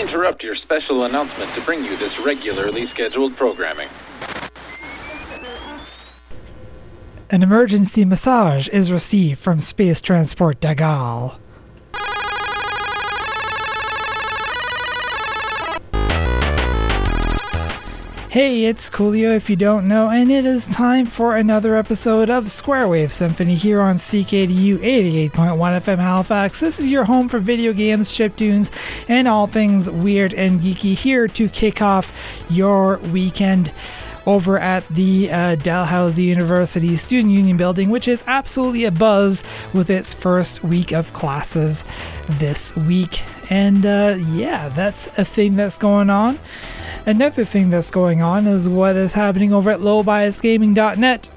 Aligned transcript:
interrupt 0.00 0.42
your 0.42 0.56
special 0.56 1.04
announcement 1.04 1.50
to 1.52 1.60
bring 1.62 1.84
you 1.84 1.96
this 1.96 2.18
regularly 2.20 2.86
scheduled 2.86 3.36
programming. 3.36 3.88
An 7.32 7.42
emergency 7.42 8.04
massage 8.04 8.68
is 8.68 8.90
received 8.90 9.38
from 9.38 9.60
Space 9.60 10.00
Transport 10.00 10.60
Dagal. 10.60 11.36
Hey, 18.30 18.66
it's 18.66 18.88
Coolio 18.88 19.34
if 19.34 19.50
you 19.50 19.56
don't 19.56 19.88
know, 19.88 20.08
and 20.08 20.30
it 20.30 20.46
is 20.46 20.64
time 20.68 21.06
for 21.06 21.34
another 21.34 21.74
episode 21.74 22.30
of 22.30 22.48
Square 22.48 22.86
Wave 22.86 23.12
Symphony 23.12 23.56
here 23.56 23.80
on 23.80 23.96
CKDU 23.96 24.78
88.1 24.78 25.30
FM 25.32 25.98
Halifax. 25.98 26.60
This 26.60 26.78
is 26.78 26.88
your 26.88 27.02
home 27.06 27.28
for 27.28 27.40
video 27.40 27.72
games, 27.72 28.12
chiptunes, 28.12 28.70
and 29.08 29.26
all 29.26 29.48
things 29.48 29.90
weird 29.90 30.32
and 30.34 30.60
geeky 30.60 30.94
here 30.94 31.26
to 31.26 31.48
kick 31.48 31.82
off 31.82 32.12
your 32.48 32.98
weekend 32.98 33.72
over 34.26 34.60
at 34.60 34.86
the 34.90 35.28
uh, 35.32 35.56
Dalhousie 35.56 36.22
University 36.22 36.94
Student 36.94 37.32
Union 37.32 37.56
building, 37.56 37.90
which 37.90 38.06
is 38.06 38.22
absolutely 38.28 38.84
a 38.84 38.92
buzz 38.92 39.42
with 39.72 39.90
its 39.90 40.14
first 40.14 40.62
week 40.62 40.92
of 40.92 41.12
classes 41.14 41.82
this 42.28 42.76
week. 42.76 43.22
And 43.50 43.84
uh, 43.84 44.16
yeah, 44.28 44.68
that's 44.68 45.08
a 45.18 45.24
thing 45.24 45.56
that's 45.56 45.78
going 45.78 46.10
on. 46.10 46.38
Another 47.06 47.44
thing 47.44 47.70
that's 47.70 47.90
going 47.90 48.20
on 48.20 48.46
is 48.46 48.68
what 48.68 48.94
is 48.96 49.14
happening 49.14 49.52
over 49.52 49.70
at 49.70 49.80
lowbiasgaming.net. 49.80 51.30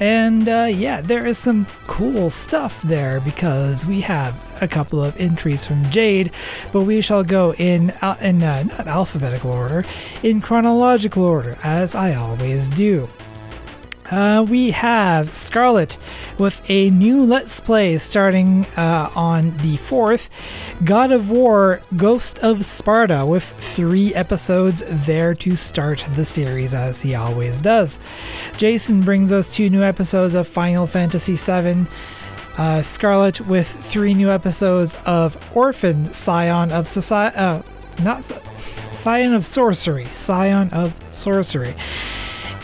And 0.00 0.48
uh, 0.48 0.68
yeah, 0.70 1.00
there 1.00 1.26
is 1.26 1.38
some 1.38 1.66
cool 1.88 2.30
stuff 2.30 2.80
there 2.82 3.20
because 3.20 3.84
we 3.84 4.00
have 4.02 4.62
a 4.62 4.68
couple 4.68 5.02
of 5.02 5.20
entries 5.20 5.66
from 5.66 5.90
Jade, 5.90 6.30
but 6.72 6.82
we 6.82 7.00
shall 7.00 7.24
go 7.24 7.52
in 7.54 7.90
uh, 8.00 8.16
in 8.20 8.42
uh, 8.44 8.62
not 8.62 8.86
alphabetical 8.86 9.50
order, 9.50 9.84
in 10.22 10.40
chronological 10.40 11.24
order, 11.24 11.58
as 11.64 11.96
I 11.96 12.14
always 12.14 12.68
do. 12.68 13.08
Uh, 14.10 14.42
we 14.48 14.70
have 14.70 15.34
Scarlet 15.34 15.98
with 16.38 16.62
a 16.70 16.88
new 16.90 17.24
Let's 17.24 17.60
Play 17.60 17.98
starting 17.98 18.64
uh, 18.76 19.10
on 19.14 19.56
the 19.58 19.76
4th. 19.76 20.30
God 20.82 21.12
of 21.12 21.30
War 21.30 21.82
Ghost 21.94 22.38
of 22.38 22.64
Sparta 22.64 23.26
with 23.26 23.44
three 23.44 24.14
episodes 24.14 24.82
there 24.86 25.34
to 25.34 25.56
start 25.56 26.06
the 26.16 26.24
series, 26.24 26.72
as 26.72 27.02
he 27.02 27.14
always 27.14 27.58
does. 27.60 28.00
Jason 28.56 29.02
brings 29.04 29.30
us 29.30 29.52
two 29.54 29.68
new 29.68 29.82
episodes 29.82 30.32
of 30.32 30.48
Final 30.48 30.86
Fantasy 30.86 31.36
VII. 31.36 31.86
Uh, 32.56 32.82
Scarlet 32.82 33.42
with 33.42 33.68
three 33.68 34.14
new 34.14 34.30
episodes 34.30 34.96
of 35.04 35.36
Orphan 35.54 36.12
Scion 36.12 36.72
of 36.72 36.88
Society. 36.88 37.36
Uh, 37.36 37.62
not 38.00 38.24
Scion 38.92 39.34
of 39.34 39.44
Sorcery. 39.44 40.08
Scion 40.08 40.70
of 40.70 40.94
Sorcery. 41.10 41.74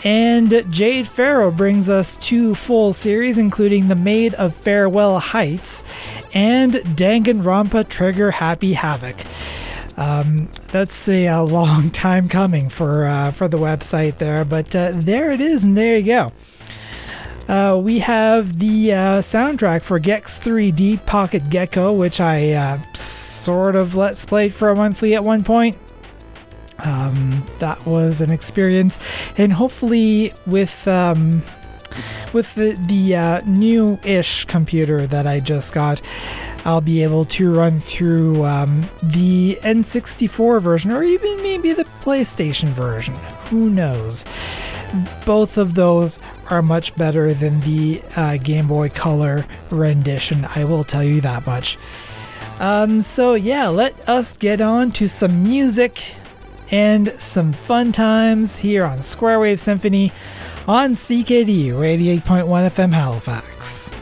And 0.05 0.63
Jade 0.69 1.07
Farrow 1.07 1.49
brings 1.49 1.89
us 1.89 2.15
two 2.17 2.53
full 2.53 2.93
series, 2.93 3.39
including 3.39 3.87
The 3.87 3.95
Maid 3.95 4.35
of 4.35 4.53
Farewell 4.53 5.17
Heights 5.17 5.83
and 6.31 6.73
Danganronpa 6.73 7.89
Trigger 7.89 8.29
Happy 8.29 8.73
Havoc. 8.73 9.15
Um, 9.97 10.49
that's 10.71 11.07
a, 11.07 11.25
a, 11.25 11.41
long 11.41 11.89
time 11.91 12.29
coming 12.29 12.69
for 12.69 13.05
uh, 13.05 13.31
for 13.31 13.47
the 13.47 13.57
website 13.57 14.19
there, 14.19 14.45
but 14.45 14.75
uh, 14.75 14.91
there 14.93 15.31
it 15.31 15.41
is, 15.41 15.63
and 15.63 15.75
there 15.75 15.97
you 15.97 16.05
go. 16.05 16.31
Uh, 17.47 17.79
we 17.81 17.99
have 17.99 18.59
the 18.59 18.93
uh, 18.93 18.97
soundtrack 19.21 19.81
for 19.81 19.97
Gex 19.97 20.37
3 20.37 20.71
Deep 20.71 21.05
Pocket 21.07 21.49
Gecko, 21.49 21.93
which 21.93 22.21
I 22.21 22.51
uh, 22.51 22.93
sort 22.93 23.75
of 23.75 23.95
let's 23.95 24.25
play 24.25 24.49
for 24.49 24.69
a 24.69 24.75
monthly 24.75 25.15
at 25.15 25.23
one 25.23 25.43
point. 25.43 25.77
Um, 26.79 27.45
that 27.59 27.85
was 27.85 28.21
an 28.21 28.31
experience, 28.31 28.97
and 29.37 29.53
hopefully 29.53 30.33
with 30.45 30.87
um, 30.87 31.41
with 32.33 32.53
the 32.55 32.77
the 32.87 33.15
uh, 33.15 33.41
new-ish 33.45 34.45
computer 34.45 35.07
that 35.07 35.25
I 35.25 35.39
just 35.39 35.73
got, 35.73 36.01
I'll 36.65 36.81
be 36.81 37.03
able 37.03 37.25
to 37.25 37.53
run 37.53 37.79
through 37.79 38.43
um, 38.43 38.89
the 39.01 39.59
N64 39.61 40.61
version, 40.61 40.91
or 40.91 41.03
even 41.03 41.37
maybe 41.43 41.73
the 41.73 41.85
PlayStation 42.01 42.69
version. 42.69 43.15
Who 43.49 43.69
knows? 43.69 44.25
Both 45.25 45.57
of 45.57 45.75
those 45.75 46.19
are 46.49 46.61
much 46.61 46.95
better 46.95 47.33
than 47.33 47.61
the 47.61 48.01
uh, 48.15 48.37
Game 48.37 48.67
Boy 48.67 48.89
Color 48.89 49.45
rendition. 49.69 50.45
I 50.55 50.63
will 50.63 50.83
tell 50.83 51.03
you 51.03 51.21
that 51.21 51.45
much. 51.45 51.77
Um, 52.59 53.01
so 53.01 53.33
yeah, 53.33 53.67
let 53.67 54.07
us 54.07 54.33
get 54.33 54.61
on 54.61 54.91
to 54.93 55.07
some 55.07 55.43
music 55.43 56.15
and 56.71 57.13
some 57.17 57.53
fun 57.53 57.91
times 57.91 58.59
here 58.59 58.83
on 58.83 59.01
Square 59.01 59.39
Wave 59.39 59.59
Symphony 59.59 60.11
on 60.67 60.93
CKDU 60.93 61.73
88.1 61.73 62.21
FM 62.21 62.93
Halifax. 62.93 63.94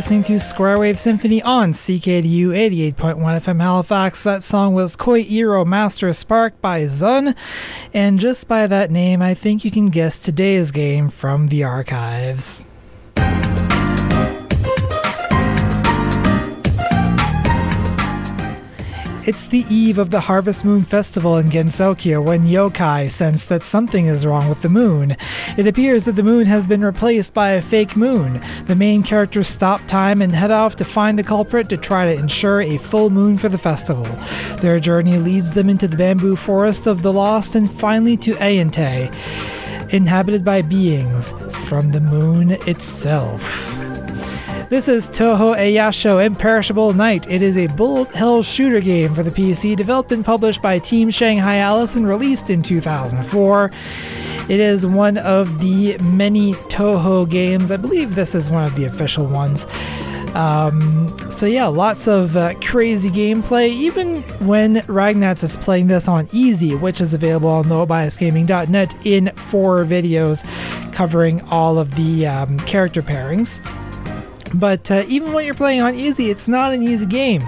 Listening 0.00 0.24
to 0.24 0.40
Square 0.40 0.78
Wave 0.78 0.98
Symphony 0.98 1.42
on 1.42 1.74
CKDU 1.74 2.54
88.1 2.94 3.16
FM 3.16 3.60
Halifax. 3.60 4.22
That 4.22 4.42
song 4.42 4.72
was 4.72 4.96
Koi 4.96 5.20
Iro 5.20 5.62
Master 5.66 6.10
Spark 6.14 6.58
by 6.62 6.84
Zun. 6.84 7.36
And 7.92 8.18
just 8.18 8.48
by 8.48 8.66
that 8.66 8.90
name, 8.90 9.20
I 9.20 9.34
think 9.34 9.62
you 9.62 9.70
can 9.70 9.88
guess 9.88 10.18
today's 10.18 10.70
game 10.70 11.10
from 11.10 11.48
the 11.48 11.64
archives. 11.64 12.64
It's 19.30 19.46
the 19.46 19.64
eve 19.70 19.98
of 19.98 20.10
the 20.10 20.18
Harvest 20.18 20.64
Moon 20.64 20.82
Festival 20.82 21.36
in 21.36 21.50
Gensokyo 21.50 22.20
when 22.20 22.48
yokai 22.48 23.08
sense 23.08 23.44
that 23.44 23.62
something 23.62 24.06
is 24.06 24.26
wrong 24.26 24.48
with 24.48 24.62
the 24.62 24.68
moon. 24.68 25.16
It 25.56 25.68
appears 25.68 26.02
that 26.02 26.16
the 26.16 26.24
moon 26.24 26.46
has 26.46 26.66
been 26.66 26.84
replaced 26.84 27.32
by 27.32 27.50
a 27.50 27.62
fake 27.62 27.94
moon. 27.94 28.40
The 28.64 28.74
main 28.74 29.04
characters 29.04 29.46
stop 29.46 29.86
time 29.86 30.20
and 30.20 30.34
head 30.34 30.50
off 30.50 30.74
to 30.76 30.84
find 30.84 31.16
the 31.16 31.22
culprit 31.22 31.68
to 31.68 31.76
try 31.76 32.12
to 32.12 32.20
ensure 32.20 32.60
a 32.60 32.76
full 32.78 33.08
moon 33.08 33.38
for 33.38 33.48
the 33.48 33.56
festival. 33.56 34.02
Their 34.56 34.80
journey 34.80 35.18
leads 35.18 35.52
them 35.52 35.70
into 35.70 35.86
the 35.86 35.96
bamboo 35.96 36.34
forest 36.34 36.88
of 36.88 37.02
the 37.02 37.12
lost 37.12 37.54
and 37.54 37.72
finally 37.72 38.16
to 38.16 38.34
Eientei, 38.34 39.14
inhabited 39.94 40.44
by 40.44 40.62
beings 40.62 41.30
from 41.68 41.92
the 41.92 42.00
moon 42.00 42.50
itself. 42.66 43.79
This 44.70 44.86
is 44.86 45.10
Touhou 45.10 45.56
Eiyashou 45.56 46.24
Imperishable 46.24 46.92
Night. 46.92 47.26
It 47.28 47.42
is 47.42 47.56
a 47.56 47.66
bullet 47.66 48.14
hell 48.14 48.40
shooter 48.44 48.80
game 48.80 49.12
for 49.16 49.24
the 49.24 49.32
PC, 49.32 49.74
developed 49.74 50.12
and 50.12 50.24
published 50.24 50.62
by 50.62 50.78
Team 50.78 51.10
Shanghai 51.10 51.56
Alice 51.56 51.96
and 51.96 52.06
released 52.06 52.50
in 52.50 52.62
2004. 52.62 53.72
It 54.48 54.60
is 54.60 54.86
one 54.86 55.18
of 55.18 55.58
the 55.60 55.98
many 55.98 56.52
Touhou 56.68 57.28
games. 57.28 57.72
I 57.72 57.78
believe 57.78 58.14
this 58.14 58.32
is 58.32 58.48
one 58.48 58.62
of 58.62 58.76
the 58.76 58.84
official 58.84 59.26
ones. 59.26 59.66
Um, 60.36 61.18
so 61.28 61.46
yeah, 61.46 61.66
lots 61.66 62.06
of 62.06 62.36
uh, 62.36 62.54
crazy 62.60 63.10
gameplay. 63.10 63.70
Even 63.70 64.22
when 64.46 64.76
Ragnats 64.82 65.42
is 65.42 65.56
playing 65.56 65.88
this 65.88 66.06
on 66.06 66.28
easy, 66.30 66.76
which 66.76 67.00
is 67.00 67.12
available 67.12 67.48
on 67.48 67.64
lowbiasgaming.net 67.64 69.04
in 69.04 69.32
four 69.34 69.84
videos 69.84 70.44
covering 70.92 71.40
all 71.48 71.76
of 71.76 71.96
the 71.96 72.28
um, 72.28 72.56
character 72.60 73.02
pairings. 73.02 73.60
But 74.54 74.90
uh, 74.90 75.04
even 75.08 75.32
when 75.32 75.44
you're 75.44 75.54
playing 75.54 75.80
on 75.80 75.94
easy, 75.94 76.30
it's 76.30 76.48
not 76.48 76.72
an 76.72 76.82
easy 76.82 77.06
game. 77.06 77.46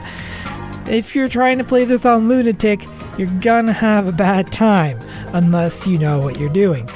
If 0.86 1.14
you're 1.14 1.28
trying 1.28 1.58
to 1.58 1.64
play 1.64 1.84
this 1.84 2.04
on 2.04 2.28
Lunatic, 2.28 2.86
you're 3.18 3.30
gonna 3.40 3.72
have 3.72 4.06
a 4.06 4.12
bad 4.12 4.52
time 4.52 4.98
unless 5.34 5.86
you 5.86 5.98
know 5.98 6.18
what 6.18 6.38
you're 6.38 6.48
doing. 6.48 6.88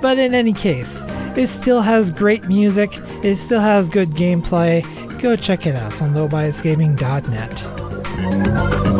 But 0.00 0.18
in 0.18 0.34
any 0.34 0.52
case, 0.52 1.02
it 1.36 1.48
still 1.48 1.80
has 1.80 2.10
great 2.10 2.44
music, 2.44 2.90
it 3.22 3.36
still 3.36 3.60
has 3.60 3.88
good 3.88 4.10
gameplay. 4.10 4.82
Go 5.20 5.36
check 5.36 5.66
it 5.66 5.76
out 5.76 6.00
on 6.02 6.14
lowbiasgaming.net. 6.14 8.91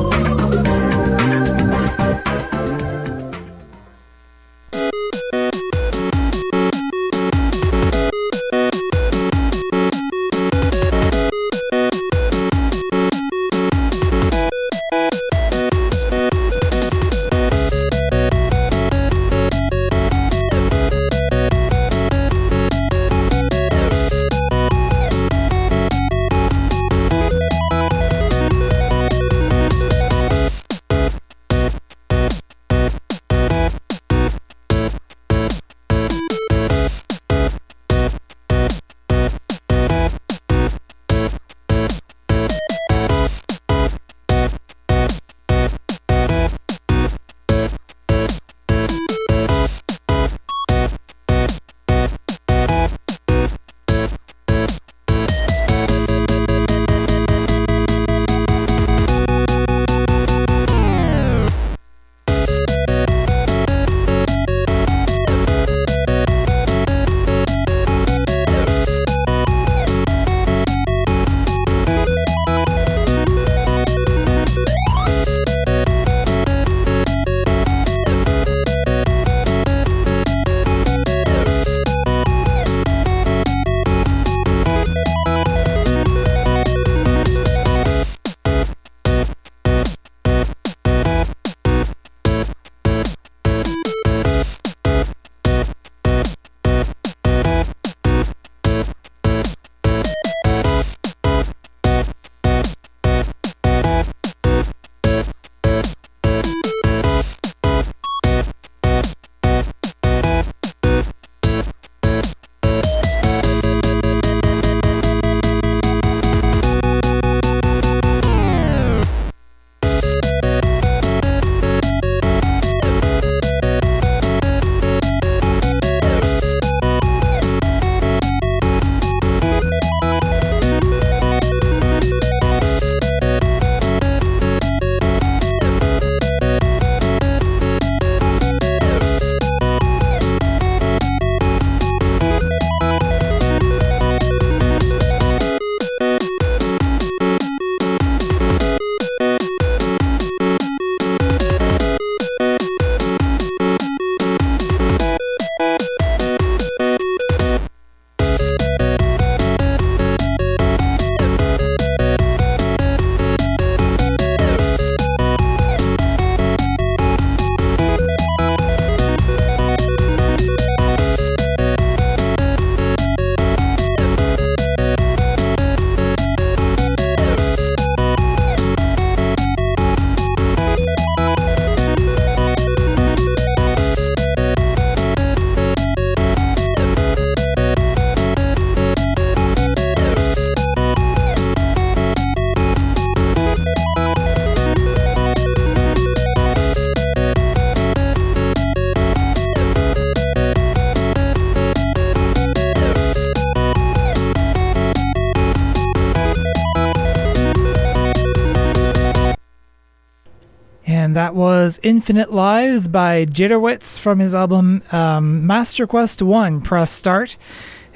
And 211.13 211.17
that 211.19 211.35
was 211.35 211.79
Infinite 211.83 212.33
Lives 212.33 212.89
by 212.89 213.27
Jitterwitz 213.27 213.99
from 213.99 214.19
his 214.19 214.35
album 214.35 214.83
um, 214.93 215.47
Master 215.47 215.87
Quest 215.87 216.23
1 216.23 216.63
Press 216.63 216.91
Start. 216.91 217.37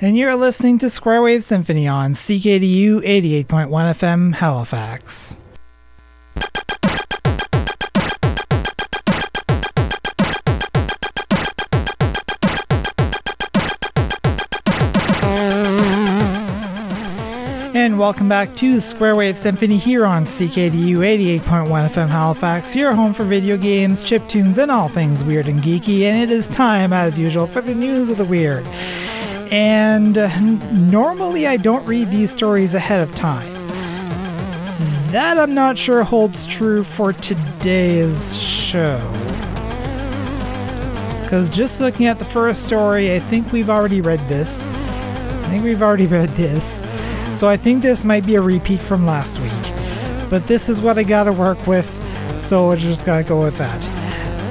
And 0.03 0.19
you're 0.19 0.37
listening 0.37 0.77
to 0.81 0.91
Square 0.91 1.23
Wave 1.23 1.43
Symphony 1.43 1.89
on 1.89 2.13
CKDU 2.13 3.01
88.1 3.01 3.47
FM 3.71 4.35
Halifax. 4.35 5.36
And 17.87 18.01
welcome 18.01 18.29
back 18.29 18.53
to 18.57 18.81
Square 18.81 19.15
Wave 19.15 19.39
Symphony 19.39 19.79
here 19.79 20.05
on 20.05 20.27
CKDU 20.27 20.97
88.1 21.39 21.89
FM 21.89 22.09
Halifax, 22.09 22.75
your 22.75 22.93
home 22.95 23.15
for 23.15 23.23
video 23.23 23.57
games, 23.57 24.03
chip 24.03 24.27
tunes, 24.27 24.59
and 24.59 24.73
all 24.73 24.89
things 24.89 25.23
weird 25.23 25.47
and 25.47 25.61
geeky. 25.61 26.03
And 26.03 26.21
it 26.21 26.35
is 26.35 26.49
time, 26.49 26.93
as 26.93 27.17
usual, 27.17 27.47
for 27.47 27.61
the 27.61 27.77
news 27.77 28.09
of 28.09 28.19
the 28.19 28.25
weird. 28.25 28.67
And 29.53 30.19
uh, 30.19 30.37
normally 30.73 31.47
I 31.47 31.59
don't 31.59 31.87
read 31.87 32.11
these 32.11 32.33
stories 32.33 32.75
ahead 32.75 33.03
of 33.03 33.15
time. 33.15 33.53
That 35.13 35.39
I'm 35.39 35.55
not 35.55 35.79
sure 35.79 36.03
holds 36.03 36.45
true 36.45 36.83
for 36.83 37.13
today's 37.13 38.37
show. 38.37 38.99
Because 41.23 41.49
just 41.49 41.81
looking 41.81 42.07
at 42.07 42.19
the 42.19 42.25
first 42.25 42.67
story, 42.67 43.15
I 43.15 43.21
think 43.21 43.53
we've 43.53 43.71
already 43.71 44.01
read 44.01 44.19
this. 44.29 44.67
I 44.67 45.51
think 45.51 45.63
we've 45.63 45.83
already 45.83 46.07
read 46.07 46.31
this. 46.31 46.85
So 47.37 47.51
I 47.51 47.59
think 47.59 47.83
this 47.83 48.03
might 48.03 48.25
be 48.25 48.37
a 48.37 48.41
repeat 48.41 48.81
from 48.81 49.05
last 49.05 49.39
week. 49.41 50.31
But 50.31 50.47
this 50.47 50.71
is 50.71 50.81
what 50.81 50.97
I 50.97 51.03
gotta 51.03 51.33
work 51.33 51.67
with, 51.67 51.87
so 52.35 52.73
I 52.73 52.77
just 52.77 53.05
gotta 53.05 53.25
go 53.25 53.43
with 53.43 53.59
that. 53.59 53.87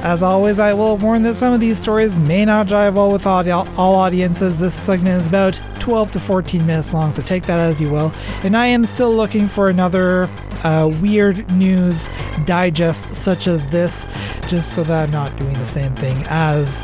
As 0.06 0.22
always, 0.22 0.60
I 0.60 0.72
will 0.76 0.96
warn 0.96 1.24
that 1.24 1.34
some 1.34 1.52
of 1.52 1.60
these 1.60 1.82
stories 1.82 2.20
may 2.20 2.46
not 2.46 2.68
jive 2.68 2.94
well 2.94 3.12
with 3.12 3.26
all 3.26 3.96
audiences. 3.96 4.60
This 4.60 4.76
segment 4.76 5.20
is 5.20 5.28
about 5.28 5.60
12 5.80 6.12
to 6.12 6.20
14 6.20 6.64
minutes 6.64 6.94
long, 6.94 7.12
so 7.12 7.24
take 7.24 7.48
that 7.48 7.58
as 7.58 7.82
you 7.82 7.90
will. 7.90 8.12
And 8.44 8.56
I 8.56 8.68
am 8.68 8.86
still 8.86 9.12
looking 9.12 9.48
for 9.48 9.70
another 9.70 10.30
uh, 10.64 10.88
weird 11.02 11.52
news 11.54 12.08
digest 12.46 13.16
such 13.16 13.48
as 13.48 13.66
this, 13.72 14.06
just 14.48 14.76
so 14.76 14.84
that 14.84 15.06
I'm 15.06 15.12
not 15.12 15.36
doing 15.40 15.56
the 15.56 15.66
same 15.66 15.96
thing 15.96 16.24
as 16.28 16.82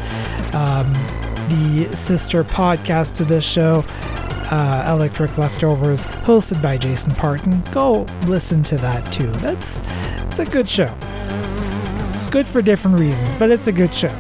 um, 0.55 0.91
the 1.49 1.95
sister 1.95 2.43
podcast 2.43 3.17
to 3.17 3.23
this 3.23 3.43
show, 3.43 3.85
uh, 4.51 4.91
Electric 4.93 5.37
Leftovers, 5.37 6.05
hosted 6.05 6.61
by 6.61 6.77
Jason 6.77 7.15
Parton. 7.15 7.61
Go 7.71 8.05
listen 8.25 8.61
to 8.63 8.77
that 8.77 9.11
too. 9.11 9.27
That's 9.37 9.81
it's 10.27 10.39
a 10.39 10.45
good 10.45 10.69
show. 10.69 10.93
It's 12.13 12.27
good 12.27 12.45
for 12.45 12.61
different 12.61 12.99
reasons, 12.99 13.35
but 13.35 13.49
it's 13.49 13.67
a 13.67 13.71
good 13.71 13.93
show. 13.93 14.15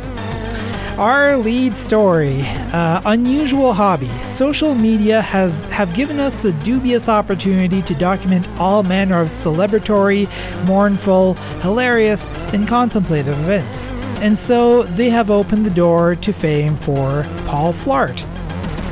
Our 0.97 1.37
lead 1.37 1.75
story: 1.75 2.41
uh, 2.73 3.01
unusual 3.05 3.73
hobby. 3.73 4.09
Social 4.23 4.73
media 4.73 5.21
has 5.21 5.53
have 5.71 5.93
given 5.93 6.19
us 6.19 6.35
the 6.37 6.53
dubious 6.63 7.09
opportunity 7.09 7.81
to 7.83 7.93
document 7.95 8.47
all 8.59 8.83
manner 8.83 9.19
of 9.21 9.27
celebratory, 9.27 10.27
mournful, 10.65 11.35
hilarious, 11.61 12.29
and 12.53 12.67
contemplative 12.67 13.27
events. 13.27 13.91
And 14.21 14.37
so 14.37 14.83
they 14.83 15.09
have 15.09 15.31
opened 15.31 15.65
the 15.65 15.71
door 15.71 16.15
to 16.15 16.31
fame 16.31 16.75
for 16.77 17.25
Paul 17.47 17.73
Flart 17.73 18.23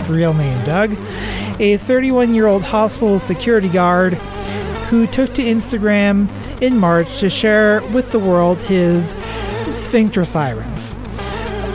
real 0.10 0.34
name 0.34 0.63
Doug, 0.66 0.92
a 1.60 1.78
31 1.78 2.34
year 2.34 2.48
old 2.48 2.63
hospital 2.63 3.20
security 3.20 3.70
guard 3.70 4.13
who 4.89 5.06
took 5.08 5.34
to 5.36 5.42
Instagram 5.42 6.30
in 6.62 6.78
March 6.78 7.20
to 7.20 7.30
share 7.30 7.82
with 7.94 8.12
the 8.12 8.20
world 8.20 8.58
his 8.60 9.12
sphincter 9.68 10.25
sirens. 10.25 10.98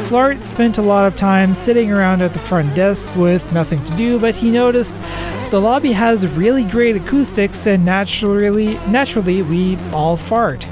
Flart 0.08 0.44
spent 0.44 0.76
a 0.76 0.82
lot 0.82 1.06
of 1.06 1.16
time 1.16 1.54
sitting 1.54 1.90
around 1.90 2.20
at 2.20 2.32
the 2.32 2.38
front 2.38 2.74
desk 2.74 3.14
with 3.16 3.52
nothing 3.52 3.82
to 3.84 3.96
do, 3.96 4.18
but 4.18 4.34
he 4.34 4.50
noticed 4.50 4.96
the 5.50 5.60
lobby 5.60 5.92
has 5.92 6.26
really 6.28 6.64
great 6.64 6.96
acoustics 6.96 7.66
and 7.66 7.84
naturally 7.84 8.74
naturally 8.88 9.42
we 9.42 9.78
all 9.92 10.16
fart. 10.16 10.66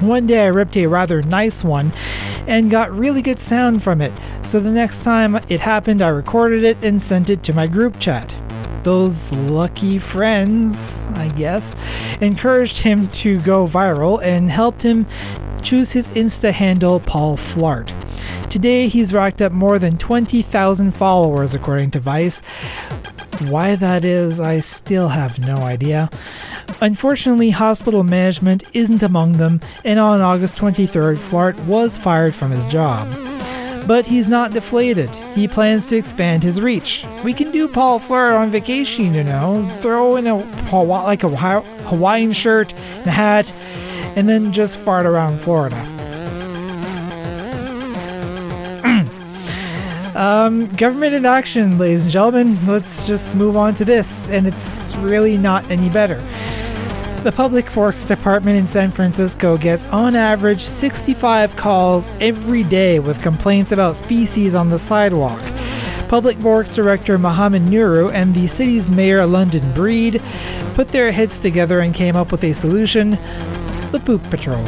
One 0.00 0.26
day 0.26 0.44
I 0.44 0.48
ripped 0.48 0.78
a 0.78 0.86
rather 0.86 1.20
nice 1.22 1.62
one 1.62 1.92
and 2.46 2.70
got 2.70 2.90
really 2.90 3.20
good 3.20 3.38
sound 3.38 3.82
from 3.82 4.00
it, 4.00 4.12
so 4.42 4.58
the 4.58 4.70
next 4.70 5.04
time 5.04 5.36
it 5.50 5.60
happened, 5.60 6.00
I 6.00 6.08
recorded 6.08 6.64
it 6.64 6.78
and 6.82 7.02
sent 7.02 7.28
it 7.28 7.42
to 7.44 7.52
my 7.52 7.66
group 7.66 7.98
chat. 7.98 8.34
Those 8.82 9.30
lucky 9.30 9.98
friends, 9.98 11.04
I 11.14 11.28
guess, 11.28 11.76
encouraged 12.22 12.78
him 12.78 13.08
to 13.08 13.40
go 13.40 13.68
viral 13.68 14.22
and 14.22 14.50
helped 14.50 14.82
him 14.82 15.04
choose 15.62 15.92
his 15.92 16.08
Insta 16.08 16.52
handle 16.52 16.98
Paul 16.98 17.36
Flart. 17.36 17.92
Today, 18.50 18.88
he's 18.88 19.12
racked 19.12 19.42
up 19.42 19.52
more 19.52 19.78
than 19.78 19.98
20,000 19.98 20.92
followers, 20.92 21.54
according 21.54 21.90
to 21.92 22.00
Vice. 22.00 22.40
Why 23.48 23.74
that 23.76 24.04
is, 24.04 24.38
I 24.40 24.60
still 24.60 25.08
have 25.08 25.38
no 25.38 25.56
idea. 25.58 26.10
Unfortunately, 26.80 27.50
hospital 27.50 28.04
management 28.04 28.64
isn't 28.72 29.02
among 29.02 29.34
them, 29.34 29.60
and 29.84 29.98
on 29.98 30.20
August 30.20 30.56
23rd, 30.56 31.16
Flart 31.16 31.58
was 31.66 31.96
fired 31.98 32.34
from 32.34 32.50
his 32.50 32.64
job. 32.66 33.08
But 33.86 34.06
he's 34.06 34.28
not 34.28 34.52
deflated. 34.52 35.08
He 35.34 35.48
plans 35.48 35.88
to 35.88 35.96
expand 35.96 36.42
his 36.42 36.60
reach. 36.60 37.04
We 37.24 37.32
can 37.32 37.50
do 37.50 37.66
Paul 37.66 37.98
Flart 37.98 38.38
on 38.38 38.50
vacation, 38.50 39.14
you 39.14 39.24
know, 39.24 39.66
throw 39.80 40.16
in 40.16 40.26
a 40.26 40.36
like 40.72 41.24
a 41.24 41.60
Hawaiian 41.88 42.32
shirt 42.32 42.72
and 42.74 43.06
a 43.06 43.10
hat, 43.10 43.52
and 44.16 44.28
then 44.28 44.52
just 44.52 44.76
fart 44.76 45.06
around 45.06 45.40
Florida. 45.40 45.99
Um, 50.20 50.66
government 50.76 51.14
in 51.14 51.24
action, 51.24 51.78
ladies 51.78 52.02
and 52.02 52.12
gentlemen. 52.12 52.66
Let's 52.66 53.06
just 53.06 53.34
move 53.34 53.56
on 53.56 53.74
to 53.76 53.86
this, 53.86 54.28
and 54.28 54.46
it's 54.46 54.94
really 54.96 55.38
not 55.38 55.68
any 55.70 55.88
better. 55.88 56.22
The 57.24 57.32
Public 57.32 57.74
Works 57.74 58.04
Department 58.04 58.58
in 58.58 58.66
San 58.66 58.90
Francisco 58.90 59.56
gets 59.56 59.86
on 59.86 60.14
average 60.14 60.60
65 60.60 61.56
calls 61.56 62.10
every 62.20 62.62
day 62.62 62.98
with 62.98 63.22
complaints 63.22 63.72
about 63.72 63.96
feces 63.96 64.54
on 64.54 64.68
the 64.68 64.78
sidewalk. 64.78 65.40
Public 66.08 66.36
Works 66.38 66.74
Director 66.74 67.16
Mohammed 67.16 67.62
Nuru 67.62 68.12
and 68.12 68.34
the 68.34 68.46
city's 68.46 68.90
mayor 68.90 69.24
London 69.24 69.72
Breed 69.72 70.22
put 70.74 70.88
their 70.88 71.12
heads 71.12 71.40
together 71.40 71.80
and 71.80 71.94
came 71.94 72.14
up 72.14 72.30
with 72.30 72.44
a 72.44 72.52
solution 72.52 73.12
the 73.90 74.00
Poop 74.04 74.22
Patrol. 74.24 74.64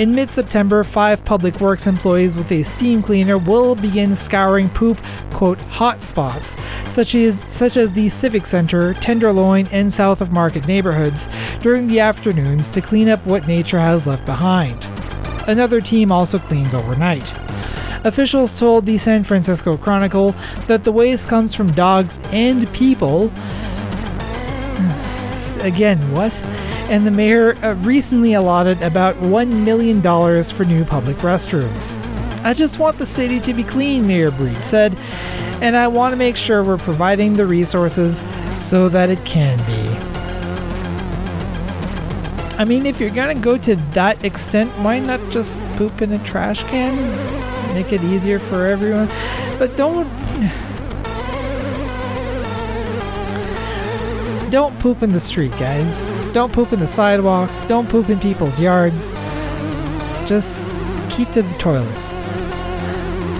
In 0.00 0.14
mid 0.14 0.30
September, 0.30 0.82
five 0.82 1.22
public 1.26 1.60
works 1.60 1.86
employees 1.86 2.34
with 2.34 2.50
a 2.52 2.62
steam 2.62 3.02
cleaner 3.02 3.36
will 3.36 3.74
begin 3.74 4.16
scouring 4.16 4.70
poop, 4.70 4.96
quote, 5.30 5.58
hotspots, 5.58 6.58
such 6.90 7.14
as, 7.14 7.38
such 7.44 7.76
as 7.76 7.92
the 7.92 8.08
Civic 8.08 8.46
Center, 8.46 8.94
Tenderloin, 8.94 9.68
and 9.70 9.92
South 9.92 10.22
of 10.22 10.32
Market 10.32 10.66
neighborhoods, 10.66 11.28
during 11.60 11.86
the 11.86 12.00
afternoons 12.00 12.70
to 12.70 12.80
clean 12.80 13.10
up 13.10 13.22
what 13.26 13.46
nature 13.46 13.78
has 13.78 14.06
left 14.06 14.24
behind. 14.24 14.86
Another 15.46 15.82
team 15.82 16.10
also 16.10 16.38
cleans 16.38 16.74
overnight. 16.74 17.30
Officials 18.06 18.58
told 18.58 18.86
the 18.86 18.96
San 18.96 19.22
Francisco 19.22 19.76
Chronicle 19.76 20.34
that 20.66 20.84
the 20.84 20.92
waste 20.92 21.28
comes 21.28 21.54
from 21.54 21.72
dogs 21.72 22.18
and 22.32 22.72
people. 22.72 23.24
Again, 25.60 25.98
what? 26.10 26.32
And 26.90 27.06
the 27.06 27.10
mayor 27.10 27.56
uh, 27.62 27.74
recently 27.76 28.34
allotted 28.34 28.82
about 28.82 29.14
$1 29.16 29.64
million 29.64 30.02
for 30.02 30.64
new 30.64 30.84
public 30.84 31.16
restrooms. 31.18 31.96
I 32.44 32.52
just 32.52 32.80
want 32.80 32.98
the 32.98 33.06
city 33.06 33.38
to 33.40 33.54
be 33.54 33.62
clean, 33.62 34.08
Mayor 34.08 34.32
Breed 34.32 34.56
said, 34.64 34.96
and 35.62 35.76
I 35.76 35.86
want 35.86 36.10
to 36.12 36.16
make 36.16 36.34
sure 36.36 36.64
we're 36.64 36.78
providing 36.78 37.36
the 37.36 37.46
resources 37.46 38.24
so 38.56 38.88
that 38.88 39.08
it 39.08 39.24
can 39.24 39.56
be. 39.66 39.88
I 42.58 42.64
mean, 42.64 42.86
if 42.86 42.98
you're 43.00 43.10
gonna 43.10 43.36
go 43.36 43.56
to 43.56 43.76
that 43.94 44.24
extent, 44.24 44.72
why 44.82 44.98
not 44.98 45.20
just 45.30 45.60
poop 45.76 46.02
in 46.02 46.10
a 46.12 46.18
trash 46.24 46.64
can? 46.64 46.96
Make 47.72 47.92
it 47.92 48.02
easier 48.02 48.40
for 48.40 48.66
everyone. 48.66 49.08
But 49.58 49.76
don't. 49.76 50.06
Don't 54.50 54.76
poop 54.80 55.04
in 55.04 55.12
the 55.12 55.20
street, 55.20 55.52
guys. 55.52 56.19
Don't 56.32 56.52
poop 56.52 56.72
in 56.72 56.80
the 56.80 56.86
sidewalk. 56.86 57.50
Don't 57.68 57.88
poop 57.88 58.08
in 58.08 58.20
people's 58.20 58.60
yards. 58.60 59.12
Just 60.26 60.70
keep 61.10 61.30
to 61.32 61.42
the 61.42 61.58
toilets. 61.58 62.14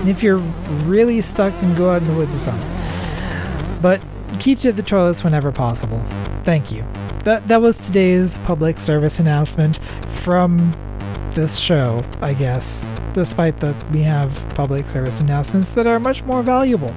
And 0.00 0.08
if 0.08 0.22
you're 0.22 0.38
really 0.86 1.20
stuck, 1.20 1.52
then 1.60 1.76
go 1.76 1.90
out 1.90 2.02
in 2.02 2.08
the 2.08 2.14
woods 2.14 2.34
or 2.34 2.40
something. 2.40 2.68
But 3.80 4.02
keep 4.40 4.58
to 4.60 4.72
the 4.72 4.82
toilets 4.82 5.22
whenever 5.22 5.52
possible. 5.52 6.00
Thank 6.44 6.72
you. 6.72 6.84
That 7.24 7.46
that 7.48 7.60
was 7.60 7.76
today's 7.76 8.38
public 8.38 8.80
service 8.80 9.20
announcement 9.20 9.78
from 10.22 10.72
this 11.34 11.58
show, 11.58 12.04
I 12.20 12.34
guess. 12.34 12.86
Despite 13.14 13.58
that 13.60 13.90
we 13.90 14.02
have 14.02 14.30
public 14.54 14.86
service 14.86 15.20
announcements 15.20 15.70
that 15.70 15.86
are 15.86 15.98
much 15.98 16.22
more 16.24 16.42
valuable. 16.42 16.94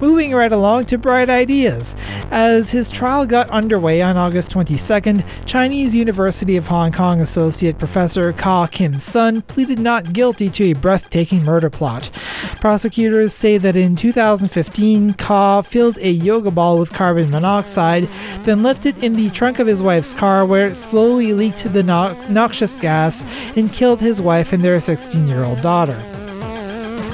Moving 0.00 0.34
right 0.34 0.52
along 0.52 0.86
to 0.86 0.98
Bright 0.98 1.30
Ideas. 1.30 1.94
As 2.30 2.70
his 2.70 2.90
trial 2.90 3.26
got 3.26 3.48
underway 3.50 4.02
on 4.02 4.16
August 4.16 4.50
22nd, 4.50 5.24
Chinese 5.46 5.94
University 5.94 6.56
of 6.56 6.66
Hong 6.66 6.92
Kong 6.92 7.20
Associate 7.20 7.78
Professor 7.78 8.32
Khaw 8.32 8.70
Kim 8.70 8.98
Sun 9.00 9.42
pleaded 9.42 9.78
not 9.78 10.12
guilty 10.12 10.50
to 10.50 10.64
a 10.64 10.72
breathtaking 10.74 11.44
murder 11.44 11.70
plot. 11.70 12.10
Prosecutors 12.60 13.32
say 13.32 13.58
that 13.58 13.76
in 13.76 13.96
2015, 13.96 15.14
Khaw 15.14 15.62
filled 15.64 15.98
a 15.98 16.10
yoga 16.10 16.50
ball 16.50 16.78
with 16.78 16.92
carbon 16.92 17.30
monoxide, 17.30 18.08
then 18.44 18.62
left 18.62 18.86
it 18.86 19.02
in 19.02 19.16
the 19.16 19.30
trunk 19.30 19.58
of 19.58 19.66
his 19.66 19.82
wife's 19.82 20.14
car 20.14 20.44
where 20.44 20.66
it 20.66 20.74
slowly 20.74 21.32
leaked 21.32 21.72
the 21.72 21.82
no- 21.82 22.16
noxious 22.28 22.78
gas 22.80 23.24
and 23.56 23.72
killed 23.72 24.00
his 24.00 24.20
wife 24.20 24.52
and 24.52 24.62
their 24.62 24.80
16 24.80 25.26
year 25.28 25.44
old 25.44 25.53
daughter. 25.56 25.96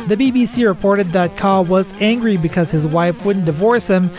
The 0.08 0.16
BBC 0.16 0.66
reported 0.66 1.10
that 1.10 1.36
Khaw 1.36 1.66
was 1.66 1.94
angry 2.00 2.36
because 2.36 2.72
his 2.72 2.86
wife 2.86 3.24
wouldn't 3.24 3.44
divorce 3.44 3.86
him 3.86 4.10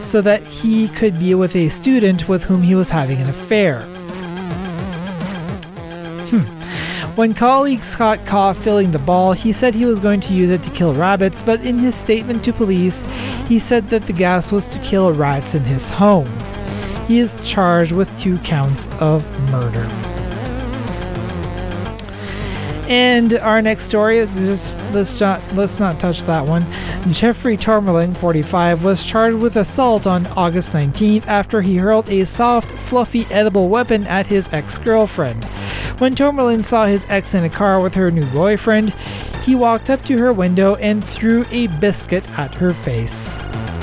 so 0.00 0.20
that 0.20 0.42
he 0.42 0.88
could 0.88 1.18
be 1.18 1.34
with 1.34 1.56
a 1.56 1.68
student 1.68 2.28
with 2.28 2.44
whom 2.44 2.62
he 2.62 2.74
was 2.74 2.90
having 2.90 3.20
an 3.20 3.28
affair. 3.28 3.82
Hmm. 6.28 7.16
When 7.16 7.32
colleagues 7.32 7.96
caught 7.96 8.18
Khaw 8.20 8.54
filling 8.54 8.92
the 8.92 8.98
ball, 8.98 9.32
he 9.32 9.52
said 9.52 9.74
he 9.74 9.86
was 9.86 9.98
going 9.98 10.20
to 10.20 10.34
use 10.34 10.50
it 10.50 10.62
to 10.64 10.70
kill 10.70 10.94
rabbits, 10.94 11.42
but 11.42 11.64
in 11.64 11.78
his 11.78 11.94
statement 11.94 12.44
to 12.44 12.52
police, 12.52 13.02
he 13.46 13.58
said 13.58 13.88
that 13.88 14.02
the 14.02 14.12
gas 14.12 14.52
was 14.52 14.68
to 14.68 14.78
kill 14.80 15.12
rats 15.12 15.54
in 15.54 15.62
his 15.62 15.88
home. 15.90 16.30
He 17.06 17.18
is 17.18 17.34
charged 17.48 17.92
with 17.92 18.14
two 18.18 18.38
counts 18.38 18.88
of 19.00 19.24
murder. 19.50 20.09
And 22.90 23.34
our 23.34 23.62
next 23.62 23.84
story, 23.84 24.26
just 24.34 24.76
let's 24.92 25.20
not 25.20 25.40
let's 25.54 25.78
not 25.78 26.00
touch 26.00 26.22
that 26.24 26.44
one. 26.44 26.66
Jeffrey 27.12 27.56
Tourmalin, 27.56 28.16
45, 28.16 28.82
was 28.82 29.06
charged 29.06 29.36
with 29.36 29.54
assault 29.54 30.08
on 30.08 30.26
August 30.26 30.72
19th 30.72 31.24
after 31.28 31.62
he 31.62 31.76
hurled 31.76 32.08
a 32.08 32.24
soft, 32.24 32.68
fluffy, 32.68 33.26
edible 33.30 33.68
weapon 33.68 34.08
at 34.08 34.26
his 34.26 34.52
ex-girlfriend. 34.52 35.44
When 36.00 36.16
Tourmalin 36.16 36.64
saw 36.64 36.86
his 36.86 37.06
ex 37.08 37.32
in 37.32 37.44
a 37.44 37.48
car 37.48 37.80
with 37.80 37.94
her 37.94 38.10
new 38.10 38.26
boyfriend, 38.26 38.90
he 39.44 39.54
walked 39.54 39.88
up 39.88 40.04
to 40.06 40.18
her 40.18 40.32
window 40.32 40.74
and 40.74 41.04
threw 41.04 41.44
a 41.52 41.68
biscuit 41.68 42.28
at 42.36 42.54
her 42.54 42.74
face. 42.74 43.36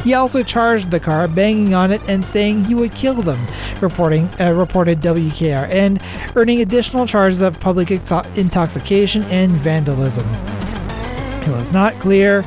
He 0.07 0.13
also 0.13 0.41
charged 0.41 0.89
the 0.89 1.01
car, 1.01 1.27
banging 1.27 1.73
on 1.73 1.91
it 1.91 2.01
and 2.07 2.23
saying 2.23 2.63
he 2.63 2.73
would 2.73 2.93
kill 2.93 3.21
them, 3.21 3.45
reporting 3.81 4.29
uh, 4.39 4.53
reported 4.53 5.01
WKRN, 5.01 6.01
earning 6.33 6.61
additional 6.61 7.05
charges 7.05 7.41
of 7.41 7.59
public 7.59 7.91
intoxication 7.91 9.23
and 9.23 9.51
vandalism. 9.51 10.25
It 11.41 11.49
was 11.49 11.73
not 11.73 11.93
clear 11.95 12.43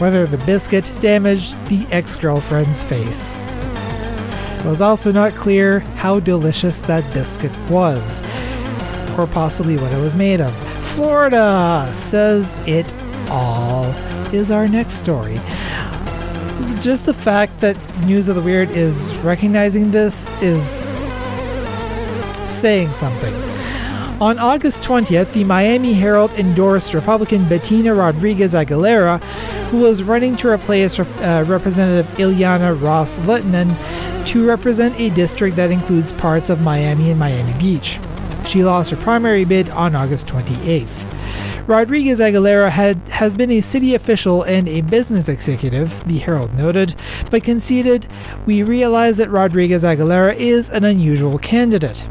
whether 0.00 0.26
the 0.26 0.38
biscuit 0.38 0.90
damaged 1.00 1.54
the 1.68 1.86
ex-girlfriend's 1.92 2.82
face. 2.82 3.38
It 3.38 4.64
was 4.64 4.80
also 4.80 5.12
not 5.12 5.32
clear 5.34 5.78
how 5.98 6.18
delicious 6.18 6.80
that 6.80 7.04
biscuit 7.14 7.56
was, 7.70 8.20
or 9.16 9.28
possibly 9.28 9.76
what 9.76 9.92
it 9.92 10.00
was 10.00 10.16
made 10.16 10.40
of. 10.40 10.52
Florida 10.96 11.88
says 11.92 12.52
it 12.66 12.92
all 13.30 13.84
is 14.32 14.50
our 14.50 14.66
next 14.66 14.94
story 14.94 15.38
just 16.82 17.06
the 17.06 17.14
fact 17.14 17.60
that 17.60 17.76
News 18.06 18.28
of 18.28 18.36
the 18.36 18.42
Weird 18.42 18.70
is 18.70 19.14
recognizing 19.16 19.90
this 19.90 20.34
is 20.42 20.64
saying 22.48 22.92
something. 22.92 23.34
On 24.20 24.38
August 24.38 24.82
20th, 24.82 25.32
the 25.34 25.44
Miami 25.44 25.92
Herald 25.92 26.30
endorsed 26.32 26.94
Republican 26.94 27.46
Bettina 27.48 27.94
Rodriguez 27.94 28.54
Aguilera, 28.54 29.22
who 29.70 29.78
was 29.78 30.02
running 30.02 30.36
to 30.36 30.48
replace 30.48 30.98
uh, 30.98 31.44
Representative 31.46 32.06
Ileana 32.16 32.80
Ros 32.80 33.14
Lehtinen 33.16 33.76
to 34.28 34.46
represent 34.46 34.98
a 34.98 35.10
district 35.10 35.56
that 35.56 35.70
includes 35.70 36.12
parts 36.12 36.48
of 36.48 36.62
Miami 36.62 37.10
and 37.10 37.18
Miami 37.18 37.52
Beach. 37.58 38.00
She 38.46 38.64
lost 38.64 38.90
her 38.90 38.96
primary 38.96 39.44
bid 39.44 39.68
on 39.70 39.94
August 39.94 40.28
28th. 40.28 41.15
Rodriguez 41.66 42.20
Aguilera 42.20 42.70
had, 42.70 42.96
has 43.08 43.36
been 43.36 43.50
a 43.50 43.60
city 43.60 43.96
official 43.96 44.44
and 44.44 44.68
a 44.68 44.82
business 44.82 45.28
executive, 45.28 46.06
the 46.06 46.18
Herald 46.18 46.54
noted, 46.56 46.94
but 47.28 47.42
conceded, 47.42 48.06
We 48.46 48.62
realize 48.62 49.16
that 49.16 49.30
Rodriguez 49.30 49.82
Aguilera 49.82 50.36
is 50.36 50.70
an 50.70 50.84
unusual 50.84 51.38
candidate. 51.38 52.04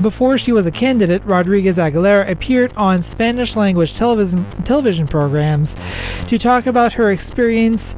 Before 0.00 0.38
she 0.38 0.52
was 0.52 0.64
a 0.64 0.70
candidate, 0.70 1.22
Rodriguez 1.26 1.76
Aguilera 1.76 2.30
appeared 2.30 2.72
on 2.76 3.02
Spanish 3.02 3.56
language 3.56 3.94
television, 3.94 4.50
television 4.64 5.06
programs 5.06 5.76
to 6.28 6.38
talk 6.38 6.64
about 6.64 6.94
her 6.94 7.10
experience 7.10 7.94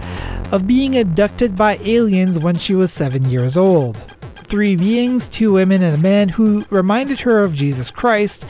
of 0.51 0.67
being 0.67 0.99
abducted 0.99 1.57
by 1.57 1.79
aliens 1.83 2.37
when 2.39 2.57
she 2.57 2.75
was 2.75 2.93
seven 2.93 3.31
years 3.31 3.57
old 3.57 4.18
three 4.49 4.75
beings, 4.75 5.29
two 5.29 5.53
women 5.53 5.83
and 5.83 5.95
a 5.95 5.99
man, 5.99 6.31
who 6.31 6.65
reminded 6.71 7.21
her 7.21 7.45
of 7.45 7.55
Jesus 7.55 7.91
Christ, 7.91 8.47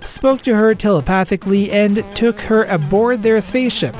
spoke 0.00 0.42
to 0.42 0.54
her 0.54 0.74
telepathically, 0.74 1.70
and 1.70 2.04
took 2.16 2.40
her 2.42 2.64
aboard 2.64 3.22
their 3.22 3.40
spaceship. 3.40 3.94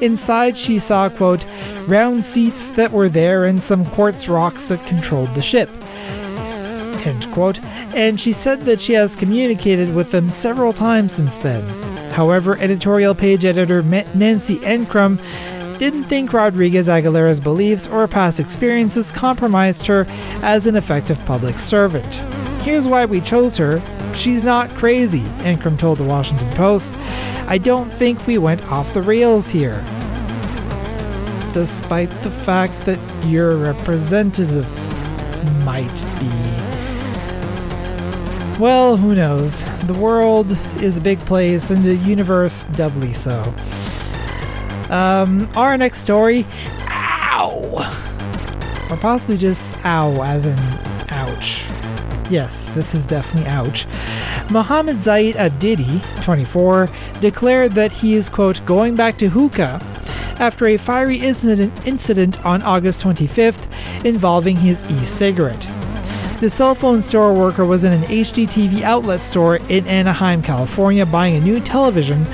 Inside, 0.00 0.58
she 0.58 0.78
saw, 0.78 1.08
quote, 1.08 1.44
round 1.86 2.24
seats 2.24 2.68
that 2.70 2.92
were 2.92 3.08
there 3.08 3.44
and 3.44 3.62
some 3.62 3.86
quartz 3.86 4.28
rocks 4.28 4.66
that 4.66 4.84
controlled 4.86 5.34
the 5.34 5.42
ship. 5.42 5.70
End 7.06 7.30
quote. 7.32 7.62
And 7.94 8.20
she 8.20 8.32
said 8.32 8.62
that 8.62 8.80
she 8.80 8.94
has 8.94 9.14
communicated 9.14 9.94
with 9.94 10.10
them 10.10 10.28
several 10.28 10.72
times 10.72 11.12
since 11.12 11.36
then. 11.36 11.62
However, 12.10 12.58
editorial 12.58 13.14
page 13.14 13.44
editor 13.44 13.82
Nancy 13.82 14.64
Ancrum 14.64 15.20
didn't 15.78 16.04
think 16.04 16.32
Rodriguez 16.32 16.88
Aguilera's 16.88 17.40
beliefs 17.40 17.86
or 17.86 18.08
past 18.08 18.40
experiences 18.40 19.12
compromised 19.12 19.86
her 19.86 20.06
as 20.42 20.66
an 20.66 20.76
effective 20.76 21.22
public 21.26 21.58
servant. 21.58 22.14
Here's 22.62 22.88
why 22.88 23.04
we 23.04 23.20
chose 23.20 23.56
her. 23.58 23.82
She's 24.14 24.42
not 24.42 24.70
crazy, 24.70 25.22
Ancrum 25.40 25.76
told 25.76 25.98
the 25.98 26.04
Washington 26.04 26.50
Post. 26.54 26.94
I 27.46 27.58
don't 27.58 27.90
think 27.90 28.26
we 28.26 28.38
went 28.38 28.64
off 28.72 28.94
the 28.94 29.02
rails 29.02 29.50
here. 29.50 29.84
Despite 31.52 32.10
the 32.22 32.30
fact 32.30 32.86
that 32.86 32.98
your 33.26 33.56
representative 33.56 34.66
might 35.64 36.04
be. 36.18 36.30
Well, 38.58 38.96
who 38.96 39.14
knows? 39.14 39.62
The 39.86 39.94
world 39.94 40.56
is 40.80 40.96
a 40.96 41.00
big 41.02 41.20
place 41.20 41.70
and 41.70 41.84
the 41.84 41.96
universe 41.96 42.64
doubly 42.74 43.12
so. 43.12 43.42
Um, 44.90 45.48
our 45.56 45.76
next 45.76 46.00
story, 46.00 46.46
ow! 46.88 47.60
Or 48.90 48.96
possibly 48.96 49.36
just 49.36 49.76
ow, 49.84 50.22
as 50.22 50.46
in 50.46 50.58
ouch. 51.10 51.66
Yes, 52.30 52.64
this 52.74 52.94
is 52.94 53.04
definitely 53.04 53.48
ouch. 53.48 53.86
Mohammed 54.50 55.00
Zaid 55.00 55.36
Abdidi, 55.36 56.02
24, 56.22 56.88
declared 57.20 57.72
that 57.72 57.92
he 57.92 58.14
is, 58.14 58.28
quote, 58.28 58.64
going 58.66 58.94
back 58.94 59.16
to 59.18 59.28
hookah 59.28 59.80
after 60.38 60.66
a 60.66 60.76
fiery 60.76 61.18
incident, 61.18 62.44
on 62.44 62.62
August 62.62 63.00
25th 63.00 64.04
involving 64.04 64.56
his 64.56 64.88
e 64.90 65.04
cigarette. 65.04 65.68
The 66.40 66.50
cell 66.50 66.74
phone 66.74 67.00
store 67.00 67.32
worker 67.32 67.64
was 67.64 67.84
in 67.84 67.92
an 67.92 68.02
HDTV 68.02 68.82
outlet 68.82 69.22
store 69.22 69.56
in 69.56 69.86
Anaheim, 69.86 70.42
California, 70.42 71.06
buying 71.06 71.36
a 71.36 71.40
new 71.40 71.60
television 71.60 72.26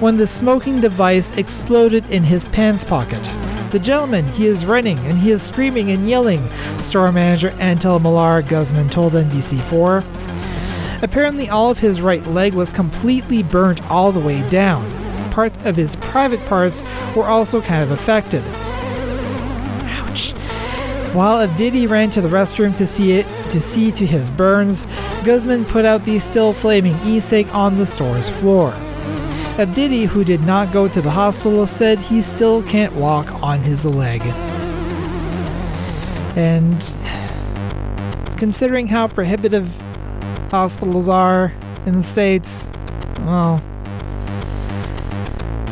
when 0.00 0.16
the 0.16 0.26
smoking 0.26 0.80
device 0.80 1.36
exploded 1.36 2.08
in 2.10 2.24
his 2.24 2.46
pants 2.48 2.84
pocket. 2.84 3.22
The 3.70 3.78
gentleman, 3.78 4.24
he 4.28 4.46
is 4.46 4.64
running 4.64 4.98
and 5.00 5.18
he 5.18 5.30
is 5.30 5.42
screaming 5.42 5.90
and 5.90 6.08
yelling, 6.08 6.48
store 6.78 7.12
manager 7.12 7.50
Antel 7.58 8.00
Malar 8.00 8.48
Guzman 8.48 8.88
told 8.88 9.12
NBC4. 9.12 10.04
Apparently, 11.02 11.48
all 11.48 11.70
of 11.70 11.78
his 11.78 12.00
right 12.00 12.24
leg 12.26 12.54
was 12.54 12.72
completely 12.72 13.42
burnt 13.42 13.82
all 13.90 14.10
the 14.10 14.20
way 14.20 14.48
down. 14.48 14.90
Part 15.32 15.52
of 15.66 15.76
his 15.76 15.96
private 15.96 16.44
parts 16.46 16.82
were 17.14 17.26
also 17.26 17.60
kind 17.60 17.82
of 17.82 17.90
affected. 17.90 18.42
Ouch. 19.84 20.30
While 21.12 21.46
Abdidi 21.46 21.88
ran 21.88 22.10
to 22.12 22.20
the 22.20 22.28
restroom 22.28 22.76
to 22.78 22.86
see 22.86 23.12
it 23.12 23.26
to 23.50 23.60
see 23.60 23.92
to 23.92 24.06
his 24.06 24.30
burns, 24.30 24.86
Guzman 25.24 25.64
put 25.64 25.84
out 25.84 26.04
the 26.04 26.18
still 26.18 26.52
flaming 26.52 26.96
e-cig 27.04 27.48
on 27.48 27.76
the 27.76 27.86
store's 27.86 28.28
floor. 28.28 28.74
Abdidi, 29.58 30.06
who 30.06 30.22
did 30.22 30.42
not 30.42 30.72
go 30.72 30.86
to 30.86 31.02
the 31.02 31.10
hospital, 31.10 31.66
said 31.66 31.98
he 31.98 32.22
still 32.22 32.62
can't 32.62 32.94
walk 32.94 33.42
on 33.42 33.58
his 33.58 33.84
leg. 33.84 34.22
And 36.36 36.80
considering 38.38 38.86
how 38.86 39.08
prohibitive 39.08 39.74
hospitals 40.52 41.08
are 41.08 41.52
in 41.86 41.94
the 41.94 42.02
States, 42.04 42.70
well, 43.22 43.58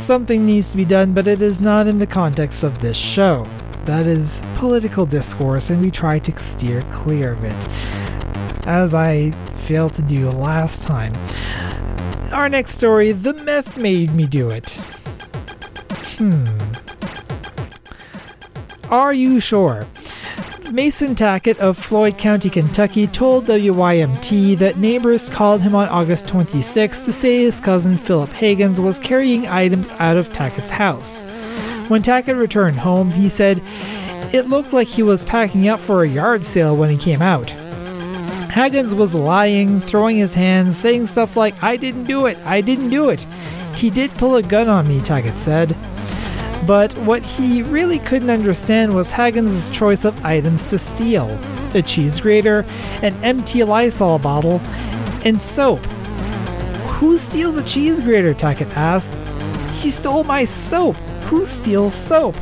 something 0.01 0.45
needs 0.45 0.73
to 0.73 0.77
be 0.77 0.85
done, 0.85 1.15
but 1.15 1.29
it 1.29 1.41
is 1.41 1.61
not 1.61 1.87
in 1.87 2.01
the 2.01 2.09
context 2.09 2.65
of 2.65 2.81
this 2.81 2.97
show. 2.97 3.47
That 3.85 4.09
is 4.09 4.43
political 4.55 5.07
discourse, 5.07 5.71
and 5.71 5.81
we 5.81 5.93
try 5.93 6.19
to 6.19 6.37
steer 6.41 6.83
clear 6.91 7.35
of 7.35 7.45
it, 7.45 8.67
as 8.67 8.95
I 8.95 9.31
failed 9.59 9.95
to 9.95 10.03
do 10.03 10.29
last 10.29 10.83
time 10.83 11.13
our 12.37 12.51
next 12.51 12.77
story 12.77 13.13
The 13.13 13.33
Meth 13.33 13.79
Made 13.79 14.15
Me 14.15 14.27
Do 14.27 14.51
It. 14.51 14.73
Hmm. 16.19 16.45
Are 18.91 19.15
you 19.15 19.41
sure? 19.41 19.87
Mason 20.71 21.15
Tackett 21.15 21.57
of 21.57 21.79
Floyd 21.79 22.19
County, 22.19 22.51
Kentucky 22.51 23.07
told 23.07 23.47
WYMT 23.47 24.59
that 24.59 24.77
neighbors 24.77 25.31
called 25.31 25.63
him 25.63 25.75
on 25.75 25.89
August 25.89 26.29
26 26.29 27.07
to 27.07 27.13
say 27.13 27.39
his 27.39 27.59
cousin 27.59 27.97
Philip 27.97 28.31
Hagans 28.31 28.79
was 28.79 28.99
carrying 28.99 29.47
items 29.47 29.91
out 29.93 30.19
of 30.19 30.29
Tackett's 30.29 30.69
house. 30.69 31.25
When 31.89 32.03
Tackett 32.03 32.39
returned 32.39 32.81
home, 32.81 33.13
he 33.13 33.31
said 33.31 33.63
it 34.35 34.51
looked 34.51 34.75
like 34.75 34.89
he 34.89 35.03
was 35.03 35.25
packing 35.25 35.69
up 35.69 35.81
for 35.81 36.03
a 36.03 36.09
yard 36.09 36.45
sale 36.45 36.77
when 36.77 36.91
he 36.91 36.99
came 36.99 37.23
out. 37.23 37.51
Hagans 38.57 38.95
was 38.95 39.13
lying, 39.13 39.83
throwing 39.83 40.17
his 40.17 40.33
hands, 40.33 40.79
saying 40.79 41.09
stuff 41.09 41.37
like, 41.37 41.63
I 41.63 41.77
didn't 41.77 42.05
do 42.05 42.25
it, 42.25 42.39
I 42.39 42.63
didn't 42.63 42.89
do 42.89 43.11
it. 43.11 43.27
He 43.75 43.91
did 43.91 44.11
pull 44.13 44.37
a 44.37 44.43
gun 44.43 44.67
on 44.71 44.89
me, 44.89 45.01
Tackett 45.01 45.37
said. 45.37 45.77
But 46.67 46.97
what 47.01 47.23
he 47.23 47.61
really 47.61 47.99
couldn't 47.99 48.31
understand 48.31 48.95
was 48.95 49.09
Hagans' 49.09 49.71
choice 49.75 50.07
of 50.07 50.25
items 50.25 50.65
to 50.71 50.79
steal 50.79 51.39
a 51.75 51.83
cheese 51.83 52.19
grater, 52.19 52.65
an 53.03 53.15
empty 53.23 53.63
Lysol 53.63 54.19
bottle, 54.19 54.61
and 55.23 55.39
soap. 55.39 55.81
Who 56.97 57.19
steals 57.19 57.59
a 57.59 57.63
cheese 57.63 58.01
grater? 58.01 58.33
Tackett 58.33 58.75
asked. 58.75 59.13
He 59.83 59.91
stole 59.91 60.25
my 60.25 60.47
soap. 60.47 60.97
Who 61.29 61.45
steals 61.45 61.95
soap? 61.95 62.35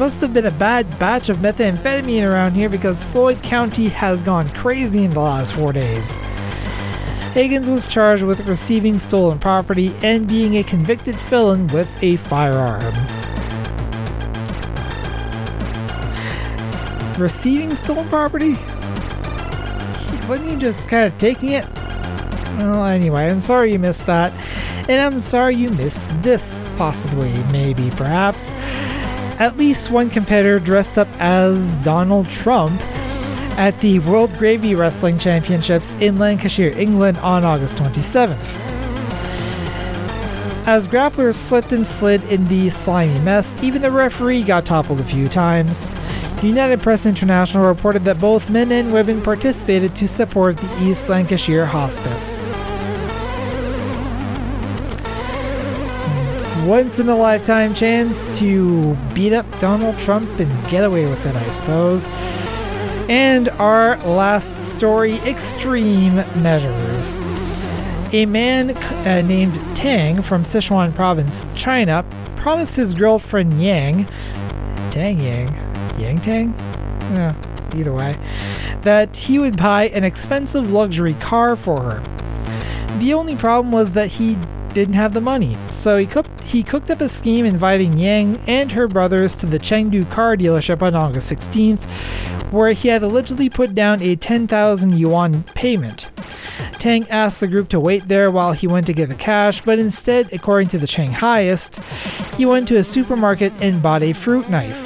Must 0.00 0.22
have 0.22 0.32
been 0.32 0.46
a 0.46 0.50
bad 0.50 0.98
batch 0.98 1.28
of 1.28 1.36
methamphetamine 1.36 2.26
around 2.26 2.52
here 2.52 2.70
because 2.70 3.04
Floyd 3.04 3.42
County 3.42 3.90
has 3.90 4.22
gone 4.22 4.48
crazy 4.54 5.04
in 5.04 5.10
the 5.10 5.20
last 5.20 5.52
four 5.52 5.74
days. 5.74 6.16
Higgins 7.34 7.68
was 7.68 7.86
charged 7.86 8.22
with 8.22 8.48
receiving 8.48 8.98
stolen 8.98 9.38
property 9.38 9.94
and 10.02 10.26
being 10.26 10.56
a 10.56 10.62
convicted 10.62 11.16
felon 11.16 11.66
with 11.66 12.02
a 12.02 12.16
firearm. 12.16 12.94
receiving 17.18 17.74
stolen 17.74 18.08
property? 18.08 18.52
Wasn't 20.26 20.48
he 20.48 20.56
just 20.56 20.88
kind 20.88 21.12
of 21.12 21.18
taking 21.18 21.50
it? 21.50 21.66
Well, 22.56 22.86
anyway, 22.86 23.28
I'm 23.28 23.40
sorry 23.40 23.72
you 23.72 23.78
missed 23.78 24.06
that. 24.06 24.32
And 24.88 24.98
I'm 24.98 25.20
sorry 25.20 25.56
you 25.56 25.68
missed 25.68 26.08
this, 26.22 26.70
possibly, 26.78 27.30
maybe, 27.52 27.90
perhaps. 27.90 28.50
At 29.40 29.56
least 29.56 29.90
one 29.90 30.10
competitor 30.10 30.58
dressed 30.58 30.98
up 30.98 31.08
as 31.18 31.78
Donald 31.78 32.28
Trump 32.28 32.78
at 33.58 33.80
the 33.80 33.98
World 34.00 34.30
Gravy 34.36 34.74
Wrestling 34.74 35.18
Championships 35.18 35.94
in 35.94 36.18
Lancashire, 36.18 36.78
England 36.78 37.16
on 37.18 37.42
August 37.42 37.76
27th. 37.76 38.36
As 40.66 40.86
grapplers 40.86 41.36
slipped 41.36 41.72
and 41.72 41.86
slid 41.86 42.22
in 42.24 42.48
the 42.48 42.68
slimy 42.68 43.18
mess, 43.20 43.56
even 43.62 43.80
the 43.80 43.90
referee 43.90 44.42
got 44.42 44.66
toppled 44.66 45.00
a 45.00 45.04
few 45.04 45.26
times. 45.26 45.88
United 46.42 46.82
Press 46.82 47.06
International 47.06 47.66
reported 47.66 48.04
that 48.04 48.20
both 48.20 48.50
men 48.50 48.70
and 48.70 48.92
women 48.92 49.22
participated 49.22 49.96
to 49.96 50.06
support 50.06 50.58
the 50.58 50.82
East 50.82 51.08
Lancashire 51.08 51.64
Hospice. 51.64 52.44
Once 56.66 56.98
in 56.98 57.08
a 57.08 57.16
lifetime 57.16 57.74
chance 57.74 58.38
to 58.38 58.94
beat 59.14 59.32
up 59.32 59.46
Donald 59.60 59.98
Trump 60.00 60.28
and 60.38 60.68
get 60.68 60.84
away 60.84 61.06
with 61.06 61.24
it, 61.24 61.34
I 61.34 61.50
suppose. 61.52 62.06
And 63.08 63.48
our 63.50 63.96
last 63.98 64.60
story 64.62 65.14
extreme 65.20 66.16
measures. 66.42 67.22
A 68.12 68.26
man 68.26 68.76
uh, 68.76 69.22
named 69.22 69.54
Tang 69.74 70.20
from 70.20 70.42
Sichuan 70.44 70.94
province, 70.94 71.46
China, 71.54 72.04
promised 72.36 72.76
his 72.76 72.92
girlfriend 72.92 73.62
Yang, 73.62 74.06
Tang 74.90 75.18
Yang, 75.18 75.48
Yang 75.98 76.18
Tang? 76.18 76.54
Yeah, 77.14 77.34
either 77.74 77.94
way. 77.94 78.16
That 78.82 79.16
he 79.16 79.38
would 79.38 79.56
buy 79.56 79.88
an 79.88 80.04
expensive 80.04 80.70
luxury 80.70 81.14
car 81.14 81.56
for 81.56 81.80
her. 81.82 82.98
The 82.98 83.14
only 83.14 83.34
problem 83.34 83.72
was 83.72 83.92
that 83.92 84.08
he 84.08 84.36
didn't 84.72 84.94
have 84.94 85.12
the 85.12 85.20
money, 85.20 85.56
so 85.70 85.96
he 85.96 86.06
cooked, 86.06 86.42
he 86.42 86.62
cooked 86.62 86.90
up 86.90 87.00
a 87.00 87.08
scheme 87.08 87.44
inviting 87.44 87.98
Yang 87.98 88.38
and 88.46 88.72
her 88.72 88.88
brothers 88.88 89.34
to 89.36 89.46
the 89.46 89.58
Chengdu 89.58 90.10
car 90.10 90.36
dealership 90.36 90.82
on 90.82 90.94
August 90.94 91.30
16th, 91.30 91.82
where 92.52 92.72
he 92.72 92.88
had 92.88 93.02
allegedly 93.02 93.48
put 93.48 93.74
down 93.74 94.00
a 94.02 94.16
10,000 94.16 94.98
yuan 94.98 95.42
payment. 95.54 96.08
Tang 96.80 97.08
asked 97.10 97.40
the 97.40 97.48
group 97.48 97.68
to 97.68 97.78
wait 97.78 98.08
there 98.08 98.30
while 98.30 98.52
he 98.52 98.66
went 98.66 98.86
to 98.86 98.94
get 98.94 99.08
the 99.08 99.14
cash, 99.14 99.60
but 99.60 99.78
instead, 99.78 100.32
according 100.32 100.68
to 100.68 100.78
the 100.78 100.86
Shanghaiist, 100.86 101.82
he 102.36 102.46
went 102.46 102.66
to 102.68 102.76
a 102.76 102.84
supermarket 102.84 103.52
and 103.60 103.82
bought 103.82 104.02
a 104.02 104.14
fruit 104.14 104.48
knife. 104.48 104.80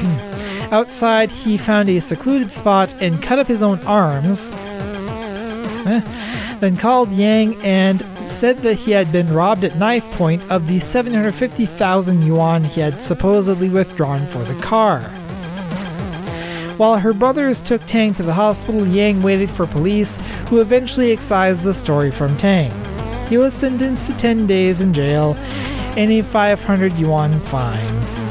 Hmm. 0.00 0.74
Outside, 0.74 1.30
he 1.30 1.56
found 1.56 1.88
a 1.88 1.98
secluded 1.98 2.52
spot 2.52 2.94
and 3.00 3.22
cut 3.22 3.38
up 3.38 3.46
his 3.46 3.62
own 3.62 3.80
arms. 3.86 4.54
Then 6.60 6.76
called 6.76 7.10
Yang 7.10 7.56
and 7.62 8.02
said 8.18 8.58
that 8.58 8.74
he 8.74 8.90
had 8.90 9.10
been 9.10 9.32
robbed 9.32 9.64
at 9.64 9.78
knife 9.78 10.04
point 10.12 10.42
of 10.50 10.66
the 10.68 10.78
750,000 10.78 12.22
yuan 12.22 12.64
he 12.64 12.82
had 12.82 13.00
supposedly 13.00 13.70
withdrawn 13.70 14.26
for 14.26 14.44
the 14.44 14.60
car. 14.60 15.00
While 16.76 16.98
her 16.98 17.14
brothers 17.14 17.62
took 17.62 17.84
Tang 17.86 18.14
to 18.14 18.22
the 18.22 18.34
hospital, 18.34 18.86
Yang 18.86 19.22
waited 19.22 19.50
for 19.50 19.66
police, 19.66 20.16
who 20.48 20.60
eventually 20.60 21.12
excised 21.12 21.62
the 21.62 21.74
story 21.74 22.10
from 22.10 22.36
Tang. 22.36 22.72
He 23.28 23.38
was 23.38 23.54
sentenced 23.54 24.06
to 24.06 24.16
10 24.16 24.46
days 24.46 24.82
in 24.82 24.92
jail 24.92 25.34
and 25.96 26.10
a 26.10 26.22
500 26.22 26.92
yuan 26.94 27.40
fine. 27.40 28.29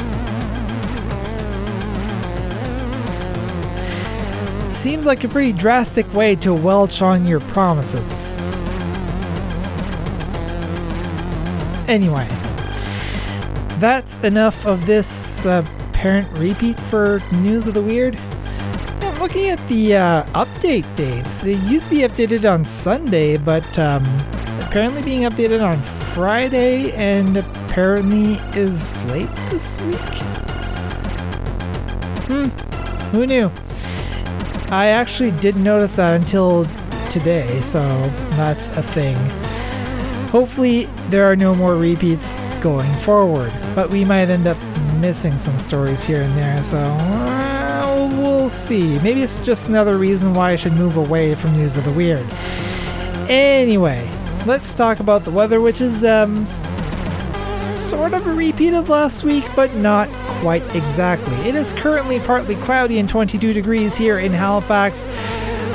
Seems 4.80 5.06
like 5.06 5.26
a 5.26 5.28
pretty 5.28 5.52
drastic 5.52 6.12
way 6.14 6.38
to 6.38 6.54
welch 6.54 7.02
on 7.02 7.28
your 7.28 7.42
promises. 7.42 8.38
Anyway, 11.90 12.26
that's 13.78 14.18
enough 14.24 14.66
of 14.66 14.86
this 14.86 15.46
uh, 15.46 15.66
apparent 15.90 16.30
repeat 16.38 16.80
for 16.80 17.20
News 17.34 17.68
of 17.68 17.74
the 17.74 17.82
Weird. 17.82 18.18
I'm 19.02 19.20
looking 19.20 19.50
at 19.50 19.60
the 19.68 19.98
uh, 19.98 20.24
update 20.28 20.96
dates. 20.96 21.42
They 21.42 21.56
used 21.56 21.90
to 21.90 21.90
be 21.90 21.98
updated 21.98 22.50
on 22.50 22.64
Sunday, 22.64 23.36
but 23.36 23.78
um, 23.78 24.06
apparently 24.62 25.02
being 25.02 25.24
updated 25.24 25.62
on 25.62 25.82
Friday 26.14 26.94
and 26.94 27.36
apparently 27.36 28.36
is 28.58 28.96
late 29.08 29.30
this 29.50 29.78
week. 29.82 30.00
Hmm, 32.30 32.46
who 33.12 33.26
knew? 33.26 33.52
I 34.72 34.90
actually 34.90 35.32
didn't 35.32 35.64
notice 35.64 35.94
that 35.94 36.14
until 36.14 36.66
today, 37.10 37.60
so 37.62 37.80
that's 38.32 38.70
a 38.78 38.84
thing. 38.84 39.18
Hopefully, 40.30 40.86
there 41.10 41.26
are 41.26 41.36
no 41.36 41.56
more 41.56 41.76
repeats 41.76 42.32
going 42.62 42.94
forward, 42.98 43.52
but 43.74 43.90
we 43.90 44.06
might 44.06 44.30
end 44.30 44.46
up 44.46 44.58
missing 45.00 45.40
some 45.40 45.58
stories 45.58 46.04
here 46.04 46.22
and 46.22 46.38
there, 46.38 46.62
so 46.62 46.78
uh, 46.78 48.10
we'll 48.20 48.48
see. 48.48 49.00
Maybe 49.00 49.24
it's 49.24 49.40
just 49.40 49.70
another 49.70 49.98
reason 49.98 50.36
why 50.36 50.52
I 50.52 50.56
should 50.56 50.74
move 50.74 50.98
away 50.98 51.34
from 51.34 51.58
News 51.58 51.76
of 51.76 51.84
the 51.84 51.92
Weird. 51.92 52.28
Anyway, 53.28 54.08
let's 54.46 54.72
talk 54.72 55.00
about 55.00 55.24
the 55.24 55.32
weather, 55.32 55.62
which 55.62 55.82
is 55.82 56.04
um, 56.04 56.46
sort 57.72 58.14
of 58.14 58.28
a 58.28 58.34
repeat 58.34 58.76
of 58.76 58.88
last 58.88 59.24
week, 59.24 59.46
but 59.56 59.74
not 59.76 60.10
quite 60.40 60.64
exactly. 60.76 61.36
It 61.48 61.56
is 61.56 61.72
currently 61.74 62.20
partly 62.20 62.56
cloudy 62.56 63.00
and 63.00 63.10
22 63.10 63.54
degrees 63.54 63.98
here 63.98 64.20
in 64.20 64.32
Halifax, 64.32 65.06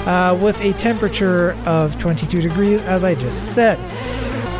uh, 0.06 0.38
with 0.40 0.60
a 0.60 0.72
temperature 0.74 1.56
of 1.66 1.98
22 2.00 2.40
degrees, 2.40 2.80
as 2.82 3.04
I 3.04 3.14
just 3.14 3.54
said. 3.54 3.78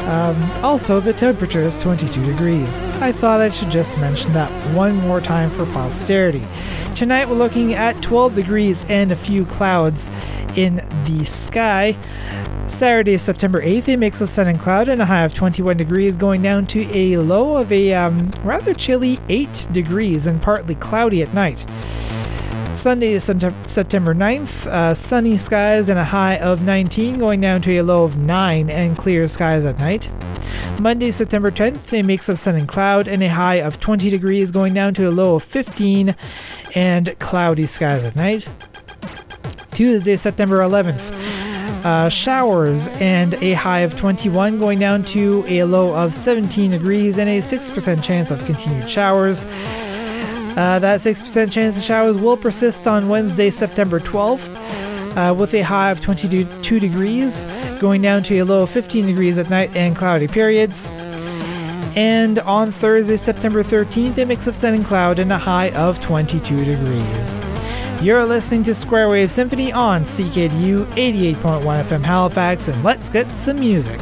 Um, 0.09 0.37
also, 0.63 1.01
the 1.01 1.15
temperature 1.15 1.61
is 1.61 1.81
22 1.83 2.23
degrees. 2.25 2.69
I 3.01 3.11
thought 3.11 3.41
I 3.41 3.49
should 3.49 3.71
just 3.71 3.99
mention 3.99 4.35
that 4.35 4.51
one 4.75 4.97
more 4.97 5.21
time 5.21 5.49
for 5.51 5.65
posterity. 5.67 6.47
Tonight 6.95 7.29
we're 7.29 7.37
looking 7.37 7.73
at 7.73 8.01
12 8.03 8.35
degrees 8.35 8.85
and 8.91 9.11
a 9.11 9.17
few 9.17 9.47
clouds 9.47 10.11
in 10.57 10.77
the 11.05 11.25
sky. 11.25 11.97
Saturday, 12.67 13.17
September 13.19 13.61
8th, 13.63 13.89
a 13.89 13.97
mix 13.97 14.21
of 14.21 14.29
sun 14.29 14.49
and 14.49 14.59
cloud 14.59 14.89
and 14.89 15.01
a 15.01 15.07
high 15.07 15.25
of 15.25 15.35
21 15.35 15.77
degrees, 15.77 16.17
going 16.17 16.43
down 16.43 16.67
to 16.67 16.89
a 16.97 17.17
low 17.19 17.57
of 17.57 17.71
a 17.71 17.93
um, 17.95 18.31
rather 18.43 18.75
chilly 18.75 19.19
8 19.29 19.69
degrees 19.73 20.27
and 20.27 20.43
partly 20.43 20.75
cloudy 20.75 21.23
at 21.23 21.33
night. 21.35 21.65
Sunday 22.75 23.19
September 23.19 24.15
9th, 24.15 24.67
uh, 24.67 24.95
sunny 24.95 25.37
skies 25.37 25.89
and 25.89 25.99
a 25.99 26.05
high 26.05 26.37
of 26.39 26.63
19, 26.63 27.19
going 27.19 27.41
down 27.41 27.63
to 27.63 27.79
a 27.79 27.83
low 27.83 28.05
of 28.05 28.17
9 28.17 28.69
and 28.69 28.99
clear 28.99 29.29
skies 29.29 29.65
at 29.65 29.79
night. 29.79 30.11
Monday, 30.81 31.13
September 31.13 31.51
10th, 31.51 31.93
a 31.99 32.03
mix 32.03 32.29
of 32.29 32.39
sun 32.39 32.57
and 32.57 32.67
cloud 32.69 33.07
and 33.07 33.23
a 33.23 33.29
high 33.29 33.57
of 33.57 33.79
20 33.79 34.11
degrees, 34.11 34.51
going 34.51 34.75
down 34.75 34.93
to 34.95 35.09
a 35.09 35.11
low 35.11 35.37
of 35.37 35.45
15 35.45 36.17
and 36.75 37.19
cloudy 37.21 37.67
skies 37.67 38.05
at 38.05 38.17
night. 38.17 38.49
Tuesday, 39.71 40.17
September 40.17 40.59
11th, 40.59 41.14
uh, 41.85 42.09
showers 42.09 42.89
and 42.89 43.35
a 43.35 43.53
high 43.53 43.81
of 43.81 43.97
21, 43.97 44.59
going 44.59 44.79
down 44.79 45.05
to 45.05 45.45
a 45.47 45.65
low 45.65 45.95
of 45.95 46.15
17 46.15 46.71
degrees 46.71 47.19
and 47.19 47.29
a 47.29 47.41
6% 47.43 48.03
chance 48.03 48.31
of 48.31 48.45
continued 48.47 48.89
showers. 48.89 49.45
Uh, 50.57 50.79
that 50.79 51.01
6% 51.01 51.53
chance 51.53 51.77
of 51.77 51.83
showers 51.83 52.17
will 52.17 52.37
persist 52.37 52.87
on 52.87 53.09
Wednesday, 53.09 53.51
September 53.51 54.01
12th, 54.01 54.49
uh, 55.17 55.35
with 55.35 55.53
a 55.53 55.63
high 55.63 55.91
of 55.91 56.01
22 56.01 56.81
degrees, 56.81 57.45
going 57.81 58.01
down 58.01 58.23
to 58.23 58.39
a 58.39 58.45
low 58.45 58.63
of 58.63 58.71
15 58.71 59.07
degrees 59.07 59.37
at 59.37 59.51
night 59.51 59.75
and 59.77 59.95
cloudy 59.95 60.29
periods. 60.29 60.91
And 61.97 62.39
on 62.41 62.73
Thursday, 62.73 63.17
September 63.17 63.63
13th, 63.63 64.19
a 64.19 64.25
mix 64.25 64.47
of 64.47 64.57
sun 64.57 64.75
and 64.75 64.85
cloud 64.85 65.19
and 65.19 65.33
a 65.33 65.39
high 65.39 65.71
of 65.71 66.01
22 66.01 66.65
degrees. 66.65 67.44
You're 68.05 68.27
listening 68.27 68.65
to 68.65 68.75
Square 68.75 69.09
Wave 69.09 69.33
Symphony 69.33 69.73
on 69.73 70.03
CKDU 70.03 70.85
88.1 70.89 71.85
FM 71.85 72.03
Halifax, 72.03 72.69
and 72.69 72.85
let's 72.85 73.09
get 73.09 73.27
some 73.31 73.59
music. 73.59 73.99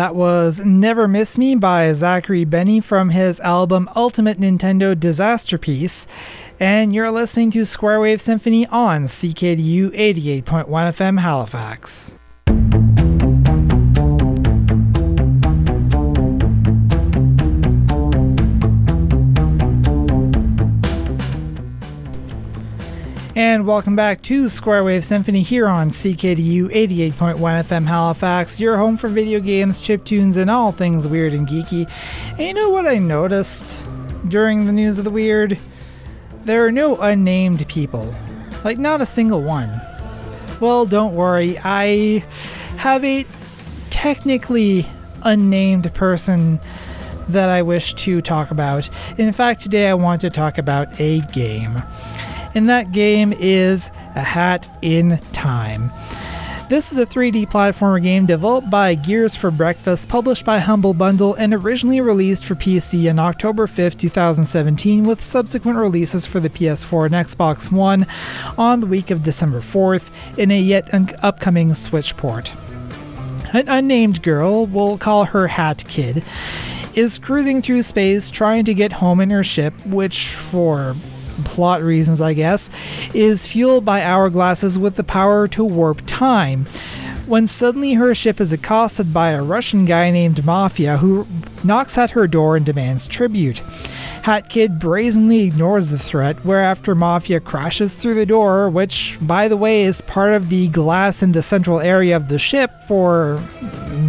That 0.00 0.14
was 0.14 0.60
Never 0.60 1.06
Miss 1.06 1.36
Me 1.36 1.54
by 1.54 1.92
Zachary 1.92 2.46
Benny 2.46 2.80
from 2.80 3.10
his 3.10 3.38
album 3.40 3.86
Ultimate 3.94 4.40
Nintendo 4.40 4.98
Disaster 4.98 5.58
Piece. 5.58 6.06
And 6.58 6.94
you're 6.94 7.10
listening 7.10 7.50
to 7.50 7.66
Square 7.66 8.00
Wave 8.00 8.22
Symphony 8.22 8.66
on 8.68 9.04
CKDU 9.04 9.90
88.1 9.90 10.64
FM 10.64 11.20
Halifax. 11.20 12.16
And 23.36 23.64
welcome 23.64 23.94
back 23.94 24.22
to 24.22 24.48
Square 24.48 24.82
Wave 24.82 25.04
Symphony 25.04 25.42
here 25.42 25.68
on 25.68 25.90
CKDU 25.90 26.64
88.1 26.64 27.36
FM 27.36 27.86
Halifax, 27.86 28.58
your 28.58 28.76
home 28.76 28.96
for 28.96 29.06
video 29.06 29.38
games, 29.38 29.80
chip 29.80 30.04
tunes, 30.04 30.36
and 30.36 30.50
all 30.50 30.72
things 30.72 31.06
weird 31.06 31.32
and 31.32 31.46
geeky. 31.46 31.88
And 32.30 32.40
you 32.40 32.54
know 32.54 32.70
what 32.70 32.88
I 32.88 32.98
noticed 32.98 33.86
during 34.26 34.66
the 34.66 34.72
news 34.72 34.98
of 34.98 35.04
the 35.04 35.12
weird? 35.12 35.60
There 36.44 36.66
are 36.66 36.72
no 36.72 36.96
unnamed 36.96 37.68
people. 37.68 38.12
Like, 38.64 38.78
not 38.78 39.00
a 39.00 39.06
single 39.06 39.44
one. 39.44 39.80
Well, 40.58 40.84
don't 40.84 41.14
worry, 41.14 41.56
I 41.62 42.24
have 42.78 43.04
a 43.04 43.24
technically 43.90 44.88
unnamed 45.22 45.94
person 45.94 46.58
that 47.28 47.48
I 47.48 47.62
wish 47.62 47.94
to 47.94 48.20
talk 48.22 48.50
about. 48.50 48.88
In 49.18 49.32
fact, 49.32 49.60
today 49.60 49.88
I 49.88 49.94
want 49.94 50.20
to 50.22 50.30
talk 50.30 50.58
about 50.58 51.00
a 51.00 51.20
game 51.32 51.80
and 52.54 52.68
that 52.68 52.92
game 52.92 53.32
is 53.32 53.90
A 54.14 54.22
Hat 54.22 54.68
in 54.82 55.18
Time. 55.32 55.92
This 56.70 56.92
is 56.92 56.98
a 56.98 57.04
3D 57.04 57.50
platformer 57.50 58.00
game 58.00 58.26
developed 58.26 58.70
by 58.70 58.94
Gears 58.94 59.34
for 59.34 59.50
Breakfast, 59.50 60.08
published 60.08 60.44
by 60.44 60.60
Humble 60.60 60.94
Bundle, 60.94 61.34
and 61.34 61.52
originally 61.52 62.00
released 62.00 62.44
for 62.44 62.54
PC 62.54 63.10
on 63.10 63.18
October 63.18 63.66
5, 63.66 63.96
2017, 63.96 65.02
with 65.02 65.20
subsequent 65.20 65.78
releases 65.78 66.26
for 66.26 66.38
the 66.38 66.48
PS4 66.48 67.06
and 67.06 67.14
Xbox 67.14 67.72
One 67.72 68.06
on 68.56 68.78
the 68.78 68.86
week 68.86 69.10
of 69.10 69.24
December 69.24 69.60
4th 69.60 70.10
in 70.38 70.52
a 70.52 70.60
yet 70.60 70.94
un- 70.94 71.10
upcoming 71.24 71.74
Switch 71.74 72.16
port. 72.16 72.52
An 73.52 73.68
unnamed 73.68 74.22
girl, 74.22 74.64
we'll 74.66 74.96
call 74.96 75.24
her 75.24 75.48
Hat 75.48 75.82
Kid, 75.88 76.22
is 76.94 77.18
cruising 77.18 77.62
through 77.62 77.82
space 77.82 78.30
trying 78.30 78.64
to 78.66 78.74
get 78.74 78.92
home 78.92 79.20
in 79.20 79.30
her 79.30 79.42
ship, 79.42 79.74
which, 79.86 80.28
for 80.36 80.94
plot 81.44 81.82
reasons, 81.82 82.20
I 82.20 82.34
guess, 82.34 82.70
is 83.14 83.46
fueled 83.46 83.84
by 83.84 84.00
hourglasses 84.00 84.78
with 84.78 84.96
the 84.96 85.04
power 85.04 85.48
to 85.48 85.64
warp 85.64 86.02
time. 86.06 86.66
When 87.26 87.46
suddenly 87.46 87.94
her 87.94 88.14
ship 88.14 88.40
is 88.40 88.52
accosted 88.52 89.14
by 89.14 89.30
a 89.30 89.42
Russian 89.42 89.84
guy 89.84 90.10
named 90.10 90.44
Mafia 90.44 90.96
who 90.96 91.26
knocks 91.62 91.96
at 91.96 92.10
her 92.10 92.26
door 92.26 92.56
and 92.56 92.66
demands 92.66 93.06
tribute. 93.06 93.58
Hat 94.22 94.50
Kid 94.50 94.78
brazenly 94.78 95.44
ignores 95.44 95.88
the 95.88 95.98
threat, 95.98 96.44
whereafter 96.44 96.94
Mafia 96.94 97.40
crashes 97.40 97.94
through 97.94 98.14
the 98.14 98.26
door, 98.26 98.68
which, 98.68 99.16
by 99.22 99.48
the 99.48 99.56
way, 99.56 99.82
is 99.82 100.02
part 100.02 100.34
of 100.34 100.48
the 100.48 100.68
glass 100.68 101.22
in 101.22 101.32
the 101.32 101.42
central 101.42 101.80
area 101.80 102.16
of 102.16 102.28
the 102.28 102.38
ship 102.38 102.70
for 102.86 103.42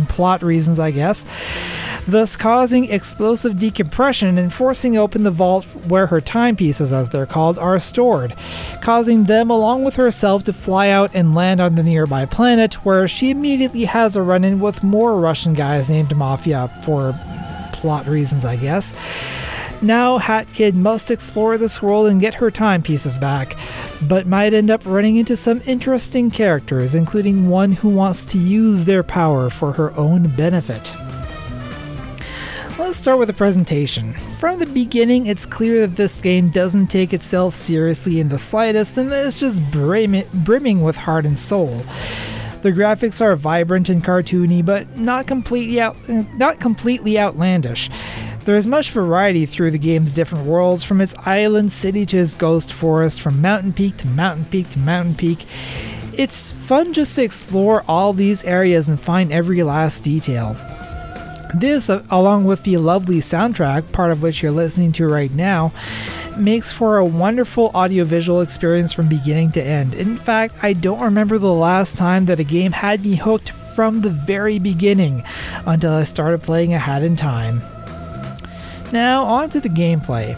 plot 0.10 0.42
reasons, 0.42 0.80
I 0.80 0.92
guess 0.92 1.24
thus 2.08 2.36
causing 2.36 2.90
explosive 2.90 3.60
decompression 3.60 4.38
and 4.38 4.54
forcing 4.54 4.98
open 4.98 5.24
the 5.24 5.32
vault 5.32 5.66
where 5.88 6.08
her 6.08 6.22
timepieces, 6.22 6.92
as 6.92 7.10
they're 7.10 7.26
called, 7.26 7.58
are 7.58 7.80
stored, 7.80 8.36
causing 8.82 9.26
them, 9.26 9.50
along 9.50 9.84
with 9.84 9.96
herself, 9.96 10.44
to 10.44 10.54
fly 10.54 10.90
out 10.90 11.12
and 11.14 11.36
land 11.36 11.62
on 11.62 11.76
the 11.76 11.84
nearby 11.84 12.26
planet, 12.26 12.86
where 12.86 13.08
she 13.08 13.30
immediately 13.30 13.86
has 13.86 14.16
a 14.16 14.22
run 14.22 14.44
in 14.44 14.60
with 14.60 14.84
more 14.84 15.20
Russian 15.20 15.54
guys 15.54 15.90
named 15.90 16.16
Mafia 16.16 16.68
for 16.84 17.14
plot 17.74 18.08
reasons, 18.08 18.46
I 18.46 18.56
guess. 18.58 18.94
Now, 19.84 20.20
Hat 20.20 20.46
Kid 20.54 20.76
must 20.76 21.10
explore 21.10 21.58
this 21.58 21.82
world 21.82 22.06
and 22.06 22.22
get 22.22 22.36
her 22.36 22.52
timepieces 22.52 23.18
back, 23.18 23.58
but 24.04 24.28
might 24.28 24.54
end 24.54 24.70
up 24.70 24.86
running 24.86 25.16
into 25.16 25.36
some 25.36 25.60
interesting 25.66 26.30
characters, 26.30 26.94
including 26.94 27.50
one 27.50 27.72
who 27.72 27.90
wants 27.90 28.24
to 28.26 28.38
use 28.38 28.84
their 28.84 29.02
power 29.02 29.50
for 29.50 29.72
her 29.74 29.92
own 29.98 30.28
benefit. 30.36 30.94
Let's 32.82 32.98
start 32.98 33.20
with 33.20 33.28
the 33.28 33.34
presentation. 33.34 34.14
From 34.14 34.60
the 34.60 34.66
beginning, 34.66 35.28
it's 35.28 35.46
clear 35.46 35.82
that 35.82 35.96
this 35.96 36.20
game 36.20 36.50
doesn't 36.50 36.88
take 36.88 37.14
itself 37.14 37.54
seriously 37.54 38.20
in 38.20 38.30
the 38.30 38.40
slightest 38.40 38.98
and 38.98 39.10
that 39.12 39.26
it's 39.26 39.40
just 39.40 39.62
brim- 39.72 40.28
brimming 40.34 40.82
with 40.82 40.98
heart 40.98 41.26
and 41.26 41.38
soul. 41.38 41.84
The 42.64 42.72
graphics 42.72 43.22
are 43.22 43.36
vibrant 43.36 43.88
and 43.88 44.04
cartoony, 44.04 44.66
but 44.66 44.98
not 44.98 45.28
completely 45.28 45.80
out- 45.80 45.96
not 46.10 46.60
completely 46.60 47.20
outlandish. 47.20 47.90
There 48.46 48.58
is 48.58 48.66
much 48.66 48.90
variety 48.90 49.46
through 49.46 49.72
the 49.72 49.78
game's 49.78 50.14
different 50.14 50.46
worlds, 50.46 50.84
from 50.84 51.02
its 51.02 51.14
island 51.20 51.72
city 51.72 52.06
to 52.08 52.18
its 52.18 52.36
ghost 52.36 52.74
forest, 52.74 53.22
from 53.22 53.42
mountain 53.42 53.74
peak 53.74 53.96
to 53.98 54.08
mountain 54.08 54.46
peak 54.46 54.70
to 54.72 54.80
mountain 54.80 55.14
peak. 55.16 55.46
It's 56.18 56.52
fun 56.52 56.94
just 56.94 57.16
to 57.16 57.24
explore 57.24 57.86
all 57.88 58.12
these 58.12 58.44
areas 58.44 58.88
and 58.90 59.00
find 59.00 59.32
every 59.32 59.62
last 59.64 60.04
detail. 60.04 60.58
This, 61.54 61.90
uh, 61.90 62.04
along 62.10 62.46
with 62.46 62.64
the 62.64 62.78
lovely 62.78 63.20
soundtrack, 63.20 63.92
part 63.92 64.12
of 64.12 64.22
which 64.22 64.42
you're 64.42 64.52
listening 64.52 64.92
to 64.94 65.08
right 65.08 65.32
now, 65.32 65.72
makes 66.38 66.72
for 66.72 66.98
a 66.98 67.06
wonderful 67.06 67.72
audiovisual 67.76 68.42
experience 68.42 68.94
from 68.94 69.08
beginning 69.10 69.52
to 69.52 69.62
end. 69.62 69.94
In 69.94 70.18
fact, 70.18 70.56
I 70.64 70.74
don't 70.74 71.02
remember 71.02 71.38
the 71.38 71.54
last 71.54 71.98
time 71.98 72.26
that 72.26 72.40
a 72.40 72.46
game 72.46 72.72
had 72.72 73.04
me 73.04 73.16
hooked 73.16 73.52
from 73.76 74.02
the 74.02 74.10
very 74.10 74.60
beginning 74.60 75.24
until 75.66 75.94
I 75.94 76.04
started 76.04 76.42
playing 76.44 76.74
A 76.74 76.80
Hat 76.80 77.04
in 77.04 77.16
Time. 77.16 77.62
Now, 78.92 79.24
on 79.24 79.50
to 79.52 79.60
the 79.60 79.70
gameplay. 79.70 80.36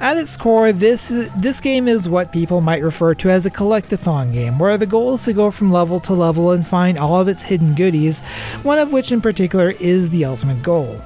At 0.00 0.16
its 0.16 0.34
core, 0.34 0.72
this 0.72 1.10
is, 1.10 1.30
this 1.34 1.60
game 1.60 1.86
is 1.86 2.08
what 2.08 2.32
people 2.32 2.62
might 2.62 2.82
refer 2.82 3.14
to 3.16 3.28
as 3.28 3.44
a 3.44 3.50
collectathon 3.50 4.32
game, 4.32 4.58
where 4.58 4.78
the 4.78 4.86
goal 4.86 5.12
is 5.12 5.24
to 5.24 5.34
go 5.34 5.50
from 5.50 5.70
level 5.70 6.00
to 6.00 6.14
level 6.14 6.52
and 6.52 6.66
find 6.66 6.96
all 6.96 7.20
of 7.20 7.28
its 7.28 7.42
hidden 7.42 7.74
goodies, 7.74 8.20
one 8.62 8.78
of 8.78 8.92
which 8.92 9.12
in 9.12 9.20
particular 9.20 9.72
is 9.72 10.08
the 10.08 10.24
ultimate 10.24 10.62
goal. 10.62 10.98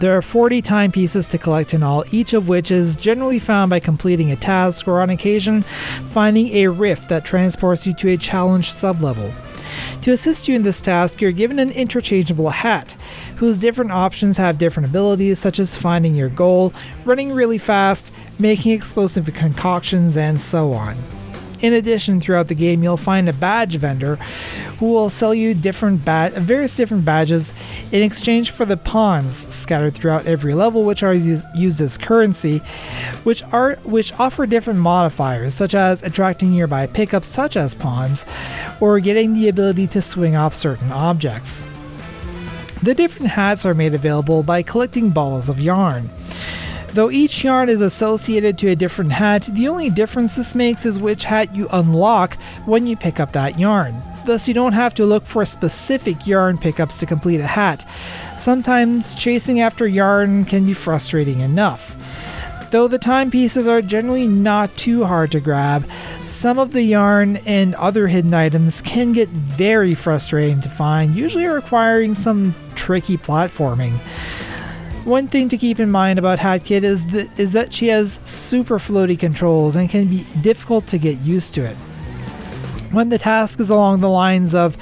There 0.00 0.16
are 0.16 0.20
40 0.20 0.62
timepieces 0.62 1.28
to 1.28 1.38
collect 1.38 1.74
in 1.74 1.84
all, 1.84 2.02
each 2.10 2.32
of 2.32 2.48
which 2.48 2.72
is 2.72 2.96
generally 2.96 3.38
found 3.38 3.70
by 3.70 3.78
completing 3.78 4.32
a 4.32 4.36
task 4.36 4.88
or 4.88 5.00
on 5.00 5.08
occasion 5.08 5.62
finding 6.10 6.48
a 6.48 6.66
rift 6.66 7.08
that 7.08 7.24
transports 7.24 7.86
you 7.86 7.94
to 7.94 8.08
a 8.08 8.16
challenge 8.16 8.72
sublevel. 8.72 9.32
To 10.02 10.10
assist 10.10 10.48
you 10.48 10.56
in 10.56 10.64
this 10.64 10.80
task, 10.80 11.20
you're 11.20 11.30
given 11.30 11.60
an 11.60 11.70
interchangeable 11.70 12.50
hat, 12.50 12.96
whose 13.36 13.56
different 13.56 13.92
options 13.92 14.36
have 14.36 14.58
different 14.58 14.88
abilities, 14.88 15.38
such 15.38 15.60
as 15.60 15.76
finding 15.76 16.16
your 16.16 16.28
goal, 16.28 16.74
running 17.04 17.30
really 17.30 17.58
fast, 17.58 18.12
making 18.36 18.72
explosive 18.72 19.32
concoctions, 19.32 20.16
and 20.16 20.40
so 20.40 20.72
on. 20.72 20.96
In 21.62 21.72
addition, 21.72 22.20
throughout 22.20 22.48
the 22.48 22.56
game, 22.56 22.82
you'll 22.82 22.96
find 22.96 23.28
a 23.28 23.32
badge 23.32 23.76
vendor 23.76 24.16
who 24.78 24.86
will 24.86 25.08
sell 25.08 25.32
you 25.32 25.54
different 25.54 26.04
ba- 26.04 26.32
various 26.34 26.76
different 26.76 27.04
badges 27.04 27.54
in 27.92 28.02
exchange 28.02 28.50
for 28.50 28.64
the 28.64 28.76
pawns 28.76 29.46
scattered 29.54 29.94
throughout 29.94 30.26
every 30.26 30.54
level, 30.54 30.82
which 30.82 31.04
are 31.04 31.14
used, 31.14 31.46
used 31.54 31.80
as 31.80 31.96
currency, 31.96 32.58
which 33.22 33.44
are 33.52 33.76
which 33.84 34.12
offer 34.18 34.44
different 34.44 34.80
modifiers, 34.80 35.54
such 35.54 35.72
as 35.72 36.02
attracting 36.02 36.50
nearby 36.50 36.88
pickups 36.88 37.28
such 37.28 37.56
as 37.56 37.76
pawns, 37.76 38.26
or 38.80 38.98
getting 38.98 39.34
the 39.34 39.48
ability 39.48 39.86
to 39.86 40.02
swing 40.02 40.34
off 40.34 40.54
certain 40.56 40.90
objects. 40.90 41.64
The 42.82 42.94
different 42.94 43.30
hats 43.30 43.64
are 43.64 43.74
made 43.74 43.94
available 43.94 44.42
by 44.42 44.62
collecting 44.62 45.10
balls 45.10 45.48
of 45.48 45.60
yarn. 45.60 46.10
Though 46.94 47.10
each 47.10 47.42
yarn 47.42 47.70
is 47.70 47.80
associated 47.80 48.58
to 48.58 48.68
a 48.68 48.76
different 48.76 49.12
hat, 49.12 49.48
the 49.50 49.66
only 49.66 49.88
difference 49.88 50.34
this 50.34 50.54
makes 50.54 50.84
is 50.84 50.98
which 50.98 51.24
hat 51.24 51.56
you 51.56 51.66
unlock 51.72 52.36
when 52.66 52.86
you 52.86 52.98
pick 52.98 53.18
up 53.18 53.32
that 53.32 53.58
yarn. 53.58 53.94
Thus, 54.26 54.46
you 54.46 54.52
don't 54.52 54.74
have 54.74 54.94
to 54.96 55.06
look 55.06 55.24
for 55.24 55.44
specific 55.46 56.26
yarn 56.26 56.58
pickups 56.58 56.98
to 56.98 57.06
complete 57.06 57.40
a 57.40 57.46
hat. 57.46 57.88
Sometimes 58.38 59.14
chasing 59.14 59.60
after 59.60 59.86
yarn 59.86 60.44
can 60.44 60.66
be 60.66 60.74
frustrating 60.74 61.40
enough. 61.40 61.96
Though 62.70 62.88
the 62.88 62.98
timepieces 62.98 63.66
are 63.68 63.82
generally 63.82 64.28
not 64.28 64.74
too 64.76 65.04
hard 65.04 65.32
to 65.32 65.40
grab, 65.40 65.88
some 66.28 66.58
of 66.58 66.72
the 66.72 66.82
yarn 66.82 67.38
and 67.38 67.74
other 67.74 68.06
hidden 68.06 68.34
items 68.34 68.82
can 68.82 69.12
get 69.12 69.28
very 69.30 69.94
frustrating 69.94 70.60
to 70.60 70.68
find, 70.68 71.14
usually 71.14 71.46
requiring 71.46 72.14
some 72.14 72.54
tricky 72.74 73.16
platforming. 73.16 73.98
One 75.04 75.26
thing 75.26 75.48
to 75.48 75.58
keep 75.58 75.80
in 75.80 75.90
mind 75.90 76.20
about 76.20 76.38
Hat 76.38 76.64
Kid 76.64 76.84
is 76.84 77.04
that 77.52 77.74
she 77.74 77.88
has 77.88 78.20
super 78.24 78.78
floaty 78.78 79.18
controls 79.18 79.74
and 79.74 79.90
can 79.90 80.06
be 80.06 80.24
difficult 80.40 80.86
to 80.88 80.98
get 80.98 81.18
used 81.18 81.54
to 81.54 81.64
it. 81.64 81.76
When 82.92 83.08
the 83.08 83.18
task 83.18 83.58
is 83.58 83.68
along 83.68 84.00
the 84.00 84.08
lines 84.08 84.54
of 84.54 84.76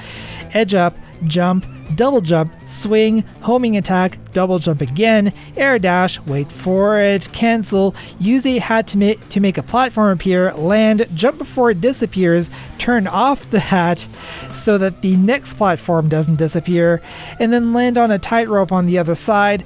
edge 0.53 0.75
up, 0.75 0.95
jump, 1.23 1.65
double 1.95 2.21
jump, 2.21 2.53
swing, 2.67 3.21
homing 3.41 3.75
attack, 3.77 4.19
double 4.31 4.59
jump 4.59 4.81
again, 4.81 5.33
air 5.57 5.79
dash, 5.79 6.19
wait 6.21 6.51
for 6.51 6.99
it, 6.99 7.27
cancel, 7.33 7.95
use 8.19 8.45
a 8.45 8.59
hat 8.59 8.87
to, 8.87 8.97
ma- 8.97 9.13
to 9.29 9.39
make 9.39 9.57
a 9.57 9.63
platform 9.63 10.11
appear, 10.11 10.53
land, 10.53 11.07
jump 11.15 11.39
before 11.39 11.71
it 11.71 11.81
disappears, 11.81 12.51
turn 12.77 13.07
off 13.07 13.49
the 13.49 13.59
hat 13.59 14.07
so 14.53 14.77
that 14.77 15.01
the 15.01 15.15
next 15.17 15.55
platform 15.55 16.09
doesn't 16.09 16.35
disappear, 16.35 17.01
and 17.39 17.51
then 17.51 17.73
land 17.73 17.97
on 17.97 18.11
a 18.11 18.19
tightrope 18.19 18.71
on 18.71 18.85
the 18.85 18.99
other 18.99 19.15
side. 19.15 19.63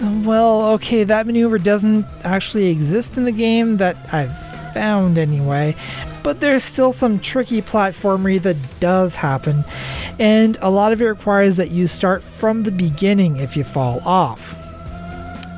Well, 0.00 0.70
okay, 0.72 1.04
that 1.04 1.26
maneuver 1.26 1.58
doesn't 1.58 2.06
actually 2.24 2.68
exist 2.68 3.18
in 3.18 3.24
the 3.24 3.32
game 3.32 3.76
that 3.76 3.96
I've 4.14 4.34
found 4.72 5.18
anyway, 5.18 5.76
but 6.22 6.40
there's 6.40 6.64
still 6.64 6.92
some 6.92 7.18
tricky 7.18 7.60
platformery 7.60 8.40
that 8.42 8.56
does 8.80 9.14
happen, 9.14 9.62
and 10.18 10.56
a 10.62 10.70
lot 10.70 10.92
of 10.92 11.02
it 11.02 11.06
requires 11.06 11.56
that 11.56 11.70
you 11.70 11.86
start 11.86 12.22
from 12.22 12.62
the 12.62 12.70
beginning 12.70 13.36
if 13.36 13.58
you 13.58 13.64
fall 13.64 14.00
off. 14.06 14.56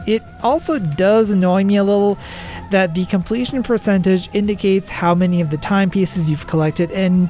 It 0.09 0.24
also 0.43 0.80
does 0.80 1.30
annoy 1.30 1.62
me 1.62 1.76
a 1.76 1.84
little 1.84 2.18
that 2.72 2.95
the 2.95 3.05
completion 3.07 3.62
percentage 3.62 4.28
indicates 4.34 4.88
how 4.88 5.14
many 5.14 5.40
of 5.40 5.51
the 5.51 5.59
timepieces 5.59 6.28
you've 6.28 6.49
collected 6.49 6.90
and 6.90 7.28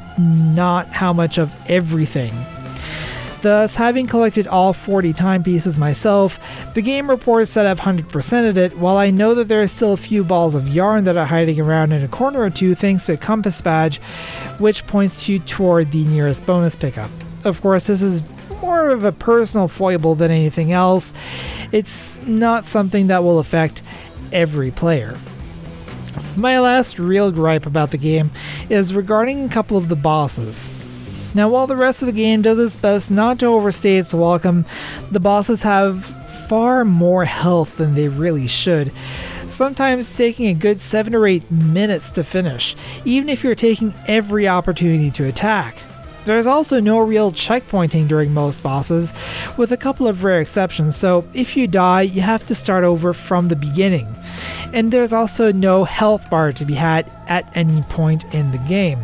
not 0.57 0.87
how 0.87 1.13
much 1.13 1.37
of 1.37 1.53
everything. 1.69 2.33
Thus, 3.43 3.75
having 3.75 4.07
collected 4.07 4.47
all 4.47 4.73
40 4.73 5.13
timepieces 5.13 5.77
myself, 5.77 6.39
the 6.75 6.81
game 6.81 7.11
reports 7.11 7.55
that 7.55 7.67
I've 7.67 7.81
100%ed 7.81 8.57
it, 8.57 8.79
while 8.79 8.97
I 8.97 9.11
know 9.11 9.35
that 9.35 9.49
there 9.49 9.61
are 9.61 9.67
still 9.67 9.95
a 9.95 9.97
few 9.97 10.23
balls 10.23 10.55
of 10.55 10.69
yarn 10.69 11.03
that 11.05 11.17
are 11.17 11.27
hiding 11.27 11.61
around 11.61 11.91
in 11.91 12.05
a 12.05 12.09
corner 12.09 12.41
or 12.41 12.51
two 12.51 12.77
thanks 12.77 13.07
to 13.07 13.15
a 13.15 13.17
compass 13.17 13.61
badge, 13.61 13.99
which 14.59 14.87
points 14.87 15.29
you 15.29 15.41
toward 15.41 15.91
the 15.91 16.05
nearest 16.05 16.47
bonus 16.47 16.77
pickup. 16.77 17.11
Of 17.45 17.61
course, 17.61 17.89
this 17.89 18.01
is 18.01 18.23
more 18.61 18.91
of 18.91 19.05
a 19.05 19.11
personal 19.11 19.67
foible 19.67 20.15
than 20.15 20.31
anything 20.31 20.71
else. 20.71 21.13
It's 21.73 22.25
not 22.25 22.65
something 22.65 23.09
that 23.09 23.25
will 23.25 23.41
affect 23.41 23.83
every 24.33 24.71
player. 24.71 25.19
My 26.37 26.61
last 26.61 27.01
real 27.01 27.33
gripe 27.33 27.67
about 27.67 27.91
the 27.91 27.99
game 27.99 28.31
is 28.71 28.95
regarding 28.95 29.45
a 29.45 29.49
couple 29.49 29.77
of 29.77 29.89
the 29.89 29.97
bosses. 29.97 30.71
Now, 31.35 31.49
while 31.49 31.67
the 31.67 31.77
rest 31.77 32.03
of 32.03 32.07
the 32.07 32.13
game 32.13 32.43
does 32.43 32.59
its 32.59 32.77
best 32.77 33.11
not 33.11 33.39
to 33.39 33.47
overstay 33.47 33.97
its 33.97 34.13
welcome, 34.13 34.67
the 35.11 35.21
bosses 35.21 35.63
have 35.63 36.05
far 36.49 36.85
more 36.85 37.25
health 37.25 37.79
than 37.79 37.95
they 37.95 38.09
really 38.09 38.47
should, 38.47 38.93
sometimes 39.47 40.15
taking 40.15 40.49
a 40.49 40.55
good 40.55 40.79
7 40.81 41.15
or 41.15 41.27
8 41.27 41.51
minutes 41.51 42.11
to 42.11 42.25
finish, 42.25 42.77
even 43.07 43.31
if 43.31 43.43
you're 43.43 43.55
taking 43.55 43.95
every 44.07 44.47
opportunity 44.47 45.11
to 45.13 45.25
attack. 45.25 45.79
There's 46.27 46.47
also 46.47 46.79
no 46.79 46.99
real 46.99 47.33
checkpointing 47.33 48.07
during 48.07 48.35
most 48.35 48.63
bosses, 48.63 49.13
with 49.57 49.73
a 49.73 49.77
couple 49.79 50.07
of 50.07 50.25
rare 50.25 50.41
exceptions, 50.41 50.97
so 50.97 51.25
if 51.33 51.57
you 51.57 51.67
die, 51.67 52.03
you 52.03 52.21
have 52.21 52.47
to 52.47 52.55
start 52.55 52.85
over 52.85 53.15
from 53.15 53.49
the 53.49 53.57
beginning. 53.57 54.07
And 54.75 54.93
there's 54.93 55.13
also 55.13 55.51
no 55.51 55.85
health 55.85 56.29
bar 56.29 56.53
to 56.53 56.65
be 56.65 56.75
had 56.75 57.11
at 57.27 57.51
any 57.57 57.83
point 57.83 58.25
in 58.35 58.53
the 58.53 58.59
game. 58.59 58.99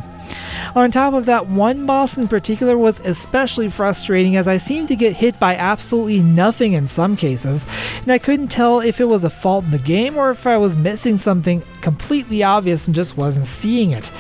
On 0.74 0.90
top 0.90 1.14
of 1.14 1.26
that, 1.26 1.46
one 1.46 1.86
boss 1.86 2.16
in 2.16 2.28
particular 2.28 2.76
was 2.76 3.00
especially 3.00 3.68
frustrating 3.68 4.36
as 4.36 4.48
I 4.48 4.58
seemed 4.58 4.88
to 4.88 4.96
get 4.96 5.14
hit 5.14 5.38
by 5.40 5.56
absolutely 5.56 6.20
nothing 6.20 6.72
in 6.72 6.88
some 6.88 7.16
cases, 7.16 7.66
and 8.02 8.12
I 8.12 8.18
couldn't 8.18 8.48
tell 8.48 8.80
if 8.80 9.00
it 9.00 9.06
was 9.06 9.24
a 9.24 9.30
fault 9.30 9.64
in 9.64 9.70
the 9.70 9.78
game 9.78 10.16
or 10.16 10.30
if 10.30 10.46
I 10.46 10.58
was 10.58 10.76
missing 10.76 11.18
something 11.18 11.62
completely 11.80 12.42
obvious 12.42 12.86
and 12.86 12.94
just 12.94 13.16
wasn't 13.16 13.46
seeing 13.46 13.90
it 13.92 14.10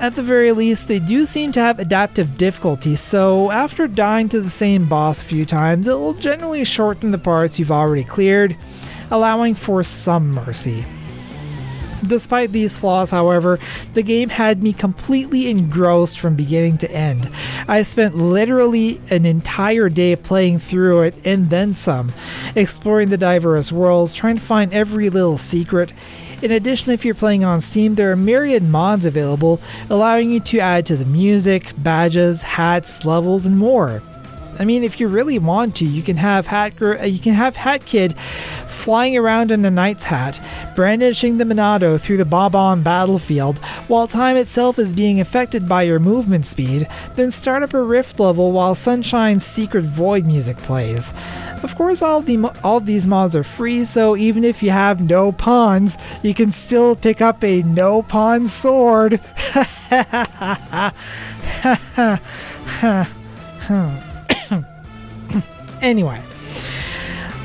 at 0.00 0.16
the 0.16 0.22
very 0.22 0.50
least, 0.52 0.88
they 0.88 0.98
do 0.98 1.26
seem 1.26 1.52
to 1.52 1.60
have 1.60 1.78
adaptive 1.78 2.38
difficulty, 2.38 2.94
so 2.94 3.50
after 3.50 3.86
dying 3.86 4.30
to 4.30 4.40
the 4.40 4.50
same 4.50 4.88
boss 4.88 5.20
a 5.20 5.26
few 5.26 5.44
times, 5.44 5.86
it 5.86 5.92
will 5.92 6.14
generally 6.14 6.64
shorten 6.64 7.10
the 7.10 7.18
parts 7.18 7.58
you've 7.58 7.70
already 7.70 8.04
cleared, 8.04 8.56
allowing 9.10 9.54
for 9.54 9.84
some 9.84 10.30
mercy. 10.30 10.84
Despite 12.06 12.52
these 12.52 12.78
flaws, 12.78 13.10
however, 13.10 13.58
the 13.94 14.02
game 14.02 14.30
had 14.30 14.62
me 14.62 14.72
completely 14.72 15.48
engrossed 15.48 16.18
from 16.18 16.36
beginning 16.36 16.78
to 16.78 16.90
end. 16.90 17.30
I 17.68 17.82
spent 17.82 18.16
literally 18.16 19.00
an 19.10 19.26
entire 19.26 19.88
day 19.88 20.16
playing 20.16 20.60
through 20.60 21.02
it 21.02 21.14
and 21.24 21.50
then 21.50 21.74
some, 21.74 22.12
exploring 22.54 23.10
the 23.10 23.16
diverse 23.16 23.70
worlds, 23.70 24.14
trying 24.14 24.36
to 24.36 24.42
find 24.42 24.72
every 24.72 25.10
little 25.10 25.38
secret, 25.38 25.92
in 26.42 26.52
addition, 26.52 26.92
if 26.92 27.04
you're 27.04 27.14
playing 27.14 27.44
on 27.44 27.60
Steam, 27.60 27.96
there 27.96 28.10
are 28.12 28.16
myriad 28.16 28.62
mods 28.62 29.04
available, 29.04 29.60
allowing 29.90 30.30
you 30.30 30.40
to 30.40 30.58
add 30.58 30.86
to 30.86 30.96
the 30.96 31.04
music, 31.04 31.74
badges, 31.76 32.40
hats, 32.40 33.04
levels, 33.04 33.44
and 33.44 33.58
more. 33.58 34.02
I 34.60 34.66
mean, 34.66 34.84
if 34.84 35.00
you 35.00 35.08
really 35.08 35.38
want 35.38 35.76
to, 35.76 35.86
you 35.86 36.02
can 36.02 36.18
have 36.18 36.46
Hat 36.46 36.74
uh, 36.82 37.04
you 37.04 37.18
can 37.18 37.32
have 37.32 37.56
Hat 37.56 37.86
Kid 37.86 38.14
flying 38.68 39.16
around 39.16 39.50
in 39.50 39.64
a 39.64 39.70
knight's 39.70 40.04
hat, 40.04 40.38
brandishing 40.76 41.38
the 41.38 41.44
Monado 41.44 41.98
through 41.98 42.18
the 42.18 42.26
Bob-omb 42.26 42.84
battlefield, 42.84 43.56
while 43.88 44.06
time 44.06 44.36
itself 44.36 44.78
is 44.78 44.92
being 44.92 45.18
affected 45.18 45.66
by 45.66 45.82
your 45.82 45.98
movement 45.98 46.44
speed, 46.44 46.86
then 47.14 47.30
start 47.30 47.62
up 47.62 47.72
a 47.72 47.82
rift 47.82 48.20
level 48.20 48.52
while 48.52 48.74
Sunshine's 48.74 49.46
Secret 49.46 49.84
Void 49.84 50.26
music 50.26 50.58
plays. 50.58 51.14
Of 51.62 51.74
course, 51.74 52.02
all, 52.02 52.20
the, 52.20 52.36
all 52.62 52.76
of 52.76 52.86
these 52.86 53.06
mods 53.06 53.34
are 53.34 53.44
free, 53.44 53.86
so 53.86 54.14
even 54.14 54.44
if 54.44 54.62
you 54.62 54.70
have 54.70 55.00
no 55.00 55.32
pawns, 55.32 55.96
you 56.22 56.34
can 56.34 56.52
still 56.52 56.96
pick 56.96 57.22
up 57.22 57.42
a 57.42 57.62
no 57.62 58.02
pawn 58.02 58.46
sword. 58.46 59.20
anyway, 65.82 66.22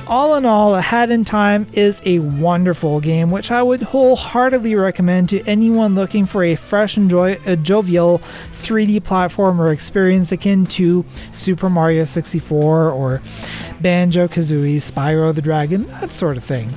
all 0.07 0.35
in 0.35 0.45
all, 0.45 0.75
A 0.75 0.81
Hat 0.81 1.09
in 1.09 1.25
Time 1.25 1.65
is 1.73 1.99
a 2.05 2.19
wonderful 2.19 2.99
game, 2.99 3.31
which 3.31 3.49
I 3.49 3.63
would 3.63 3.81
wholeheartedly 3.81 4.75
recommend 4.75 5.29
to 5.29 5.43
anyone 5.47 5.95
looking 5.95 6.27
for 6.27 6.43
a 6.43 6.55
fresh 6.55 6.95
and 6.95 7.09
joy- 7.09 7.39
a 7.45 7.55
jovial 7.55 8.21
3D 8.61 8.99
platformer 8.99 9.73
experience 9.73 10.31
akin 10.31 10.67
to 10.67 11.05
Super 11.33 11.69
Mario 11.71 12.05
64 12.05 12.91
or 12.91 13.21
Banjo 13.81 14.27
Kazooie, 14.27 14.77
Spyro 14.77 15.33
the 15.33 15.41
Dragon, 15.41 15.87
that 16.01 16.13
sort 16.13 16.37
of 16.37 16.43
thing. 16.43 16.69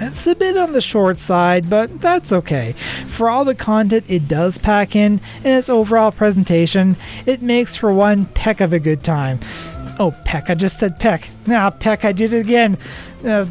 It's 0.00 0.26
a 0.28 0.36
bit 0.36 0.56
on 0.56 0.72
the 0.72 0.80
short 0.80 1.18
side, 1.18 1.68
but 1.68 2.00
that's 2.00 2.30
okay. 2.32 2.74
For 3.08 3.28
all 3.28 3.44
the 3.44 3.54
content 3.54 4.04
it 4.08 4.28
does 4.28 4.56
pack 4.56 4.94
in 4.94 5.20
and 5.38 5.58
its 5.58 5.68
overall 5.68 6.12
presentation, 6.12 6.96
it 7.26 7.42
makes 7.42 7.74
for 7.74 7.92
one 7.92 8.26
peck 8.26 8.60
of 8.60 8.72
a 8.72 8.78
good 8.78 9.02
time. 9.02 9.40
Oh, 9.98 10.14
Peck. 10.24 10.48
I 10.50 10.54
just 10.54 10.78
said 10.78 10.98
Peck. 10.98 11.28
Now, 11.46 11.70
Peck, 11.70 12.04
I 12.04 12.12
did 12.12 12.32
it 12.32 12.40
again. 12.40 12.78
Uh, 13.24 13.46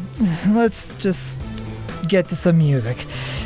let's 0.48 0.96
just 0.98 1.42
get 2.08 2.28
to 2.30 2.36
some 2.36 2.58
music. 2.58 3.04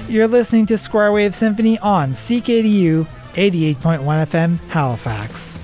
You're 0.09 0.28
listening 0.28 0.66
to 0.66 0.78
Square 0.78 1.12
Wave 1.12 1.34
Symphony 1.34 1.78
on 1.80 2.12
CKDU 2.12 3.07
88.1 3.34 3.76
FM 3.76 4.59
Halifax. 4.68 5.59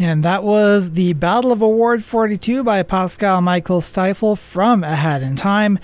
And 0.00 0.22
that 0.24 0.42
was 0.42 0.92
the 0.92 1.12
Battle 1.12 1.52
of 1.52 1.60
Award 1.60 2.02
42 2.02 2.64
by 2.64 2.82
Pascal 2.82 3.42
Michael 3.42 3.82
Stiefel 3.82 4.34
from 4.34 4.82
A 4.82 4.96
Hat 4.96 5.20
in 5.20 5.36
Time. 5.36 5.78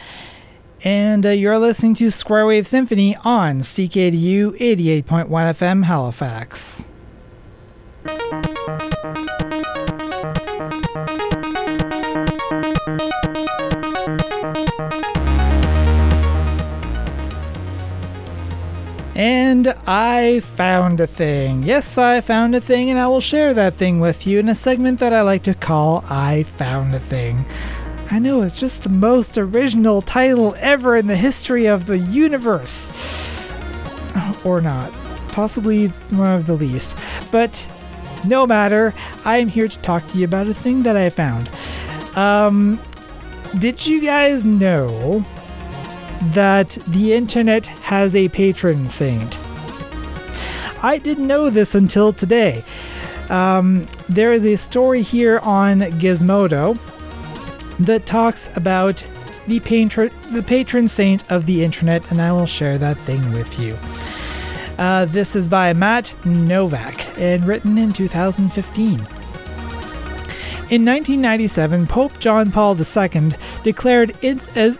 And 0.82 1.26
uh, 1.26 1.30
you're 1.30 1.58
listening 1.58 1.92
to 1.96 2.10
Square 2.10 2.46
Wave 2.46 2.66
Symphony 2.66 3.14
on 3.24 3.60
CKDU 3.60 4.58
88.1 4.58 5.28
FM 5.28 5.84
Halifax. 5.84 6.86
And 19.16 19.68
I 19.86 20.40
found 20.40 21.00
a 21.00 21.06
thing. 21.06 21.62
Yes, 21.62 21.96
I 21.96 22.20
found 22.20 22.54
a 22.54 22.60
thing, 22.60 22.90
and 22.90 22.98
I 22.98 23.06
will 23.06 23.22
share 23.22 23.54
that 23.54 23.72
thing 23.72 23.98
with 23.98 24.26
you 24.26 24.38
in 24.38 24.50
a 24.50 24.54
segment 24.54 25.00
that 25.00 25.14
I 25.14 25.22
like 25.22 25.42
to 25.44 25.54
call 25.54 26.04
I 26.10 26.42
Found 26.58 26.94
a 26.94 27.00
Thing. 27.00 27.46
I 28.10 28.18
know 28.18 28.42
it's 28.42 28.60
just 28.60 28.82
the 28.82 28.90
most 28.90 29.38
original 29.38 30.02
title 30.02 30.54
ever 30.58 30.96
in 30.96 31.06
the 31.06 31.16
history 31.16 31.64
of 31.64 31.86
the 31.86 31.96
universe. 31.96 32.92
Or 34.44 34.60
not. 34.60 34.92
Possibly 35.28 35.86
one 36.10 36.32
of 36.32 36.46
the 36.46 36.52
least. 36.52 36.94
But 37.30 37.66
no 38.26 38.46
matter, 38.46 38.92
I 39.24 39.38
am 39.38 39.48
here 39.48 39.66
to 39.66 39.78
talk 39.78 40.06
to 40.08 40.18
you 40.18 40.26
about 40.26 40.46
a 40.46 40.52
thing 40.52 40.82
that 40.82 40.94
I 40.94 41.08
found. 41.08 41.48
Um, 42.16 42.78
did 43.60 43.86
you 43.86 44.02
guys 44.02 44.44
know 44.44 45.24
that 46.32 46.70
the 46.86 47.14
internet 47.14 47.66
has 47.66 48.14
a 48.14 48.28
patron 48.28 48.88
saint. 48.88 49.38
I 50.82 50.98
didn't 50.98 51.26
know 51.26 51.50
this 51.50 51.74
until 51.74 52.12
today. 52.12 52.64
Um, 53.30 53.88
there 54.08 54.32
is 54.32 54.44
a 54.46 54.56
story 54.56 55.02
here 55.02 55.40
on 55.40 55.80
Gizmodo 55.80 56.78
that 57.80 58.06
talks 58.06 58.54
about 58.56 59.04
the 59.46 59.60
patron, 59.60 60.10
the 60.30 60.42
patron 60.42 60.88
saint 60.88 61.30
of 61.30 61.46
the 61.46 61.64
internet, 61.64 62.08
and 62.10 62.20
I 62.20 62.32
will 62.32 62.46
share 62.46 62.78
that 62.78 62.96
thing 62.98 63.32
with 63.32 63.58
you. 63.58 63.76
Uh, 64.78 65.06
this 65.06 65.34
is 65.34 65.48
by 65.48 65.72
Matt 65.72 66.12
Novak 66.24 67.18
and 67.18 67.46
written 67.46 67.78
in 67.78 67.92
2015. 67.92 69.06
In 70.68 70.84
1997, 70.84 71.86
Pope 71.86 72.18
John 72.18 72.50
Paul 72.50 72.76
II 72.76 73.30
declared 73.62 74.14
it 74.20 74.56
as 74.56 74.78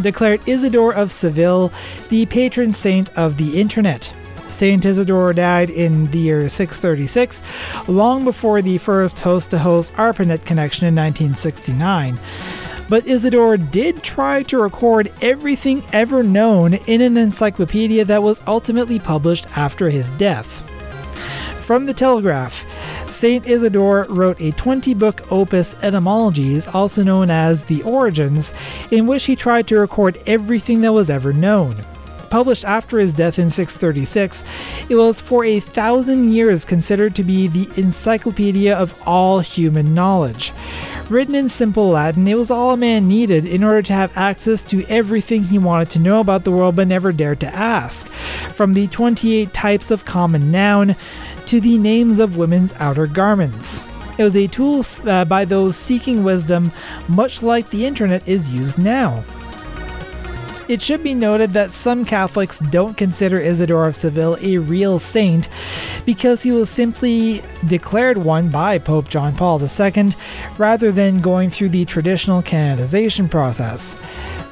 declared 0.00 0.46
Isidore 0.48 0.94
of 0.94 1.12
Seville 1.12 1.72
the 2.08 2.26
patron 2.26 2.72
saint 2.72 3.16
of 3.16 3.36
the 3.36 3.60
internet. 3.60 4.12
Saint 4.50 4.84
Isidore 4.84 5.32
died 5.32 5.68
in 5.68 6.10
the 6.12 6.18
year 6.18 6.48
636, 6.48 7.42
long 7.88 8.24
before 8.24 8.62
the 8.62 8.78
first 8.78 9.18
host 9.18 9.50
to 9.50 9.58
host 9.58 9.92
ARPANET 9.94 10.44
connection 10.44 10.86
in 10.86 10.94
1969. 10.94 12.18
But 12.88 13.06
Isidore 13.06 13.56
did 13.56 14.02
try 14.02 14.42
to 14.44 14.58
record 14.58 15.12
everything 15.22 15.82
ever 15.92 16.22
known 16.22 16.74
in 16.74 17.00
an 17.00 17.16
encyclopedia 17.16 18.04
that 18.04 18.22
was 18.22 18.42
ultimately 18.46 18.98
published 18.98 19.46
after 19.56 19.90
his 19.90 20.08
death. 20.10 20.60
From 21.64 21.86
the 21.86 21.94
Telegraph, 21.94 22.62
St. 23.14 23.46
Isidore 23.46 24.06
wrote 24.10 24.40
a 24.40 24.50
20 24.52 24.92
book 24.94 25.30
opus 25.30 25.76
Etymologies, 25.82 26.66
also 26.66 27.04
known 27.04 27.30
as 27.30 27.62
The 27.62 27.80
Origins, 27.82 28.52
in 28.90 29.06
which 29.06 29.24
he 29.24 29.36
tried 29.36 29.68
to 29.68 29.78
record 29.78 30.20
everything 30.26 30.80
that 30.80 30.92
was 30.92 31.08
ever 31.08 31.32
known. 31.32 31.76
Published 32.28 32.64
after 32.64 32.98
his 32.98 33.12
death 33.12 33.38
in 33.38 33.52
636, 33.52 34.42
it 34.88 34.96
was 34.96 35.20
for 35.20 35.44
a 35.44 35.60
thousand 35.60 36.32
years 36.32 36.64
considered 36.64 37.14
to 37.14 37.22
be 37.22 37.46
the 37.46 37.70
encyclopedia 37.80 38.76
of 38.76 39.00
all 39.06 39.38
human 39.38 39.94
knowledge. 39.94 40.52
Written 41.08 41.36
in 41.36 41.48
simple 41.48 41.90
Latin, 41.90 42.26
it 42.26 42.36
was 42.36 42.50
all 42.50 42.72
a 42.72 42.76
man 42.76 43.06
needed 43.06 43.46
in 43.46 43.62
order 43.62 43.82
to 43.82 43.92
have 43.92 44.16
access 44.16 44.64
to 44.64 44.84
everything 44.88 45.44
he 45.44 45.58
wanted 45.58 45.90
to 45.90 45.98
know 46.00 46.18
about 46.18 46.42
the 46.42 46.50
world 46.50 46.74
but 46.74 46.88
never 46.88 47.12
dared 47.12 47.38
to 47.40 47.54
ask. 47.54 48.08
From 48.54 48.74
the 48.74 48.88
28 48.88 49.52
types 49.52 49.92
of 49.92 50.04
common 50.04 50.50
noun 50.50 50.96
to 51.46 51.60
the 51.60 51.78
names 51.78 52.18
of 52.18 52.36
women's 52.36 52.72
outer 52.74 53.06
garments. 53.06 53.82
It 54.16 54.22
was 54.22 54.36
a 54.36 54.46
tool 54.46 54.84
uh, 55.04 55.24
by 55.24 55.44
those 55.44 55.76
seeking 55.76 56.22
wisdom, 56.22 56.70
much 57.08 57.42
like 57.42 57.70
the 57.70 57.84
internet 57.84 58.26
is 58.28 58.50
used 58.50 58.78
now. 58.78 59.24
It 60.66 60.80
should 60.80 61.02
be 61.02 61.12
noted 61.12 61.50
that 61.50 61.72
some 61.72 62.06
Catholics 62.06 62.58
don't 62.58 62.96
consider 62.96 63.38
Isidore 63.38 63.86
of 63.86 63.96
Seville 63.96 64.38
a 64.40 64.56
real 64.56 64.98
saint 64.98 65.48
because 66.06 66.42
he 66.42 66.52
was 66.52 66.70
simply 66.70 67.42
declared 67.66 68.16
one 68.16 68.48
by 68.48 68.78
Pope 68.78 69.10
John 69.10 69.36
Paul 69.36 69.60
II 69.62 70.12
rather 70.56 70.90
than 70.90 71.20
going 71.20 71.50
through 71.50 71.68
the 71.68 71.84
traditional 71.84 72.40
canonization 72.40 73.28
process. 73.28 73.98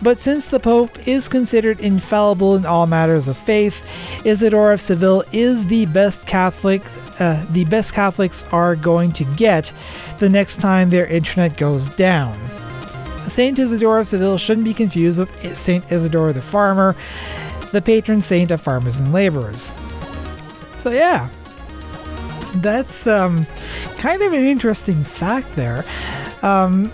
But 0.02 0.18
since 0.18 0.46
the 0.46 0.58
Pope 0.58 1.06
is 1.06 1.28
considered 1.28 1.78
infallible 1.78 2.56
in 2.56 2.66
all 2.66 2.86
matters 2.86 3.28
of 3.28 3.36
faith, 3.36 3.86
Isidore 4.24 4.72
of 4.72 4.80
Seville 4.80 5.22
is 5.32 5.66
the 5.66 5.86
best 5.86 6.26
Catholic 6.26 6.82
uh, 7.20 7.44
the 7.50 7.64
best 7.66 7.92
Catholics 7.92 8.44
are 8.52 8.74
going 8.74 9.12
to 9.12 9.24
get 9.36 9.72
the 10.18 10.28
next 10.28 10.60
time 10.60 10.90
their 10.90 11.06
internet 11.06 11.56
goes 11.56 11.86
down. 11.90 12.36
Saint 13.28 13.58
Isidore 13.58 14.00
of 14.00 14.08
Seville 14.08 14.38
shouldn't 14.38 14.64
be 14.64 14.74
confused 14.74 15.20
with 15.20 15.56
Saint 15.56 15.84
Isidore 15.92 16.32
the 16.32 16.42
farmer, 16.42 16.96
the 17.70 17.80
patron 17.80 18.22
saint 18.22 18.50
of 18.50 18.60
farmers 18.60 18.98
and 18.98 19.12
laborers. 19.12 19.72
So 20.78 20.90
yeah, 20.90 21.28
that's 22.56 23.06
um, 23.06 23.46
kind 23.98 24.22
of 24.22 24.32
an 24.32 24.44
interesting 24.44 25.04
fact 25.04 25.54
there. 25.54 25.84
Um, 26.42 26.90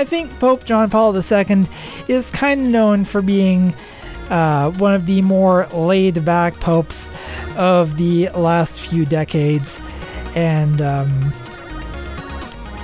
I 0.00 0.04
think 0.04 0.30
Pope 0.38 0.64
John 0.64 0.88
Paul 0.88 1.14
II 1.14 1.66
is 2.08 2.30
kind 2.30 2.62
of 2.62 2.66
known 2.68 3.04
for 3.04 3.20
being 3.20 3.74
uh, 4.30 4.70
one 4.70 4.94
of 4.94 5.04
the 5.04 5.20
more 5.20 5.66
laid 5.74 6.24
back 6.24 6.58
popes 6.58 7.10
of 7.54 7.98
the 7.98 8.30
last 8.30 8.80
few 8.80 9.04
decades. 9.04 9.78
And 10.34 10.80
um, 10.80 11.32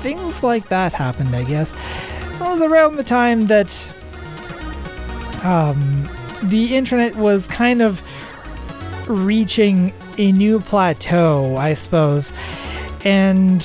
things 0.02 0.42
like 0.42 0.68
that 0.68 0.92
happened, 0.92 1.34
I 1.34 1.44
guess. 1.44 1.72
It 2.34 2.40
was 2.40 2.60
around 2.60 2.96
the 2.96 3.04
time 3.04 3.46
that 3.46 3.88
um, 5.42 6.06
the 6.42 6.76
internet 6.76 7.16
was 7.16 7.48
kind 7.48 7.80
of 7.80 8.02
reaching 9.08 9.94
a 10.18 10.32
new 10.32 10.60
plateau, 10.60 11.56
I 11.56 11.72
suppose. 11.72 12.30
And 13.06 13.62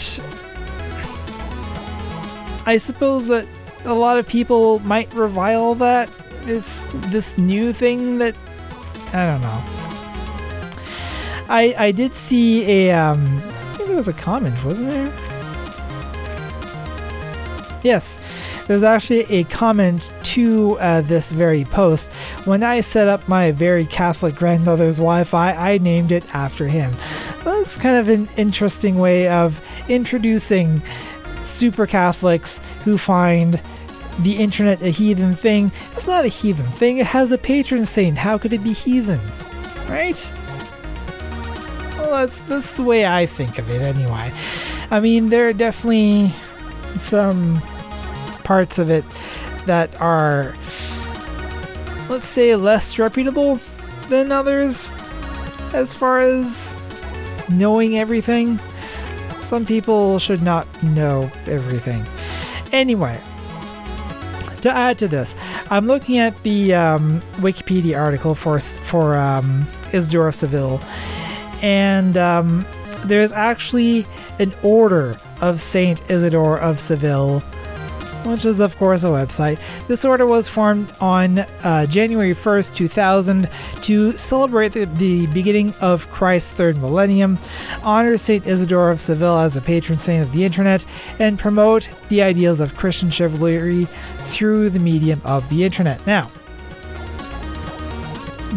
I 2.66 2.78
suppose 2.78 3.28
that 3.28 3.48
a 3.86 3.94
lot 3.94 4.18
of 4.18 4.28
people 4.28 4.80
might 4.80 5.14
revile 5.14 5.76
that 5.76 6.10
this 6.44 6.86
this 7.10 7.38
new 7.38 7.74
thing 7.74 8.18
that 8.20 8.36
I 9.14 9.26
don't 9.26 9.42
know. 9.42 9.62
I 11.50 11.76
I 11.78 11.92
did 11.92 12.16
see 12.16 12.64
a 12.70 12.92
um 12.92 13.20
I 13.38 13.74
think 13.76 13.88
there 13.88 13.98
was 13.98 14.08
a 14.08 14.14
comment, 14.14 14.64
wasn't 14.64 14.88
there? 14.88 15.12
Yes, 17.84 18.20
there's 18.68 18.84
actually 18.84 19.22
a 19.24 19.44
comment 19.46 20.12
to 20.24 20.78
uh, 20.80 21.02
this 21.02 21.32
very 21.32 21.66
post. 21.66 22.10
When 22.46 22.64
I 22.64 22.82
set 22.82 23.08
up 23.08 23.28
my 23.28 23.52
very 23.52 23.86
Catholic 23.86 24.36
grandmother's 24.36 24.98
Wi 24.98 25.24
Fi, 25.24 25.52
I 25.54 25.80
named 25.80 26.12
it 26.12 26.24
after 26.34 26.68
him. 26.68 26.94
That's 27.44 27.76
kind 27.76 27.98
of 27.98 28.08
an 28.08 28.30
interesting 28.38 28.98
way 29.00 29.28
of 29.28 29.60
introducing 29.90 30.82
super 31.48 31.86
Catholics 31.86 32.60
who 32.84 32.98
find 32.98 33.62
the 34.20 34.38
internet 34.38 34.82
a 34.82 34.90
heathen 34.90 35.36
thing. 35.36 35.72
It's 35.94 36.08
not 36.08 36.26
a 36.26 36.30
heathen 36.30 36.68
thing, 36.74 36.98
it 36.98 37.08
has 37.08 37.32
a 37.32 37.38
patron 37.38 37.86
saint. 37.86 38.18
How 38.18 38.38
could 38.38 38.54
it 38.54 38.64
be 38.64 38.74
heathen? 38.74 39.20
Right? 39.90 40.34
Well, 41.98 42.12
that's, 42.12 42.40
that's 42.42 42.74
the 42.74 42.84
way 42.84 43.06
I 43.06 43.26
think 43.26 43.58
of 43.58 43.70
it 43.70 43.82
anyway. 43.82 44.32
I 44.90 45.00
mean, 45.00 45.30
there 45.30 45.48
are 45.48 45.54
definitely 45.54 46.32
some 47.00 47.62
parts 48.44 48.78
of 48.80 48.90
it 48.90 49.06
that 49.66 49.90
are, 50.02 50.56
let's 52.10 52.28
say, 52.28 52.56
less 52.56 53.00
reputable 53.00 53.60
than 54.10 54.32
others 54.32 54.90
as 55.74 55.94
far 55.94 56.20
as 56.20 56.76
knowing 57.50 57.98
everything 57.98 58.60
some 59.52 59.66
people 59.66 60.18
should 60.18 60.42
not 60.42 60.66
know 60.82 61.30
everything. 61.46 62.06
Anyway, 62.72 63.20
to 64.62 64.72
add 64.72 64.98
to 65.00 65.10
this, 65.10 65.36
I'm 65.70 65.88
looking 65.88 66.20
at 66.20 66.42
the 66.44 66.74
um, 66.74 67.20
Wikipedia 67.42 68.00
article 68.00 68.34
for 68.34 68.62
for 68.62 69.18
um, 69.18 69.68
Isidore 69.92 70.30
of 70.30 70.36
Seville, 70.36 70.80
and 71.62 72.16
um, 72.16 72.66
there's 73.04 73.34
actually 73.34 74.06
an 74.40 74.54
order 74.64 75.18
of 75.42 75.62
Saint 75.62 76.00
Isidore 76.10 76.58
of 76.58 76.80
Seville 76.80 77.44
which 78.26 78.46
is, 78.46 78.60
of 78.60 78.78
course, 78.78 79.04
a 79.04 79.08
website. 79.08 79.60
This 79.88 80.06
order 80.06 80.26
was 80.26 80.48
formed 80.48 80.92
on 81.00 81.40
uh, 81.40 81.86
January 81.88 82.34
1st, 82.34 82.76
2000, 82.76 83.50
to 83.82 84.12
celebrate 84.14 84.74
the, 84.74 84.86
the, 84.86 85.28
beginning 85.28 85.74
of 85.82 86.10
Christ's 86.12 86.52
third 86.52 86.78
millennium, 86.78 87.40
honor 87.84 88.18
St. 88.18 88.46
Isidore 88.46 88.92
of 88.92 89.02
Seville 89.02 89.40
as 89.40 89.54
the 89.54 89.62
patron 89.62 90.00
saint 90.00 90.24
of 90.24 90.32
the 90.34 90.44
internet, 90.44 90.86
and 91.20 91.40
promote 91.40 91.90
the 92.10 92.22
ideals 92.22 92.60
of 92.60 92.76
Christian 92.76 93.10
chivalry 93.10 93.88
through 94.26 94.70
the 94.70 94.80
medium 94.80 95.22
of 95.26 95.48
the 95.50 95.64
internet. 95.64 96.06
Now, 96.06 96.30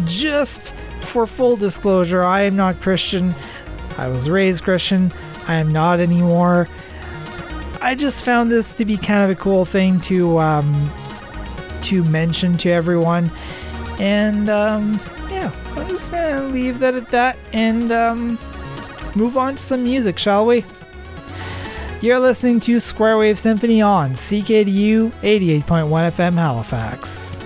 just 0.05 0.73
for 1.05 1.25
full 1.25 1.55
disclosure, 1.55 2.23
I 2.23 2.41
am 2.41 2.55
not 2.55 2.79
Christian. 2.81 3.33
I 3.97 4.07
was 4.07 4.29
raised 4.29 4.63
Christian. 4.63 5.11
I 5.47 5.55
am 5.55 5.71
not 5.71 5.99
anymore. 5.99 6.67
I 7.85 7.93
just 7.93 8.25
found 8.25 8.51
this 8.51 8.73
to 8.73 8.83
be 8.83 8.97
kind 8.97 9.23
of 9.23 9.37
a 9.37 9.39
cool 9.39 9.63
thing 9.63 10.01
to 10.01 10.39
um, 10.39 10.91
to 11.83 12.03
mention 12.05 12.57
to 12.57 12.71
everyone, 12.71 13.29
and 13.99 14.49
um, 14.49 14.99
yeah, 15.29 15.51
I'm 15.75 15.87
just 15.87 16.09
gonna 16.11 16.45
leave 16.47 16.79
that 16.79 16.95
at 16.95 17.09
that 17.09 17.37
and 17.53 17.91
um, 17.91 18.39
move 19.13 19.37
on 19.37 19.57
to 19.57 19.61
some 19.61 19.83
music, 19.83 20.17
shall 20.17 20.47
we? 20.47 20.65
You're 22.01 22.19
listening 22.19 22.59
to 22.61 22.79
Square 22.79 23.19
Wave 23.19 23.37
Symphony 23.37 23.83
on 23.83 24.13
CKDU 24.13 25.11
88.1 25.21 25.61
FM 25.63 26.33
Halifax. 26.33 27.37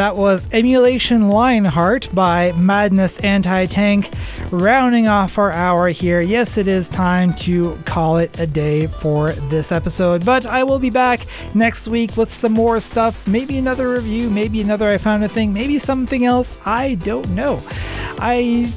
That 0.00 0.16
was 0.16 0.48
Emulation 0.50 1.28
Lionheart 1.28 2.08
by 2.14 2.52
Madness 2.52 3.20
Anti 3.20 3.66
Tank, 3.66 4.08
rounding 4.50 5.06
off 5.06 5.36
our 5.36 5.52
hour 5.52 5.90
here. 5.90 6.22
Yes, 6.22 6.56
it 6.56 6.66
is 6.66 6.88
time 6.88 7.34
to 7.34 7.76
call 7.84 8.16
it 8.16 8.40
a 8.40 8.46
day 8.46 8.86
for 8.86 9.32
this 9.50 9.70
episode, 9.70 10.24
but 10.24 10.46
I 10.46 10.64
will 10.64 10.78
be 10.78 10.88
back 10.88 11.26
next 11.54 11.86
week 11.86 12.16
with 12.16 12.32
some 12.32 12.52
more 12.52 12.80
stuff. 12.80 13.28
Maybe 13.28 13.58
another 13.58 13.92
review, 13.92 14.30
maybe 14.30 14.62
another 14.62 14.88
I 14.88 14.96
found 14.96 15.22
a 15.22 15.28
thing, 15.28 15.52
maybe 15.52 15.78
something 15.78 16.24
else. 16.24 16.58
I 16.64 16.94
don't 16.94 17.28
know. 17.32 17.62
I 18.18 18.72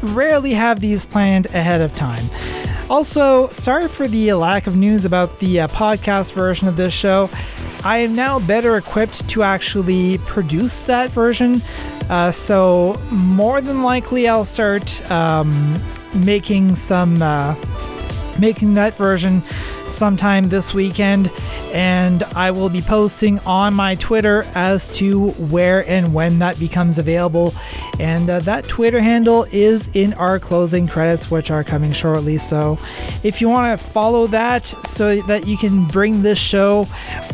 rarely 0.00 0.54
have 0.54 0.80
these 0.80 1.04
planned 1.04 1.48
ahead 1.48 1.82
of 1.82 1.94
time. 1.94 2.24
Also, 2.88 3.48
sorry 3.48 3.88
for 3.88 4.08
the 4.08 4.32
lack 4.32 4.66
of 4.66 4.78
news 4.78 5.04
about 5.04 5.38
the 5.38 5.60
uh, 5.60 5.68
podcast 5.68 6.32
version 6.32 6.66
of 6.66 6.76
this 6.76 6.94
show. 6.94 7.28
I 7.84 7.98
am 7.98 8.14
now 8.14 8.38
better 8.38 8.76
equipped 8.76 9.28
to 9.30 9.42
actually 9.42 10.18
produce 10.18 10.82
that 10.82 11.10
version, 11.10 11.60
uh, 12.08 12.30
so 12.30 13.00
more 13.10 13.60
than 13.60 13.82
likely 13.82 14.28
I'll 14.28 14.44
start 14.44 15.10
um, 15.10 15.80
making 16.14 16.76
some 16.76 17.20
uh, 17.20 17.56
making 18.38 18.74
that 18.74 18.94
version 18.94 19.42
sometime 19.92 20.48
this 20.48 20.74
weekend 20.74 21.30
and 21.72 22.22
I 22.34 22.50
will 22.50 22.68
be 22.68 22.80
posting 22.80 23.38
on 23.40 23.74
my 23.74 23.94
Twitter 23.94 24.44
as 24.54 24.88
to 24.96 25.30
where 25.32 25.88
and 25.88 26.12
when 26.12 26.38
that 26.40 26.58
becomes 26.58 26.98
available. 26.98 27.54
And 27.98 28.28
uh, 28.28 28.40
that 28.40 28.64
Twitter 28.64 29.00
handle 29.00 29.44
is 29.50 29.88
in 29.94 30.12
our 30.14 30.38
closing 30.38 30.86
credits, 30.86 31.30
which 31.30 31.50
are 31.50 31.64
coming 31.64 31.92
shortly. 31.92 32.38
So 32.38 32.78
if 33.22 33.40
you 33.40 33.48
want 33.48 33.78
to 33.78 33.86
follow 33.86 34.26
that 34.28 34.66
so 34.66 35.20
that 35.22 35.46
you 35.46 35.56
can 35.56 35.86
bring 35.86 36.22
this 36.22 36.38
show 36.38 36.86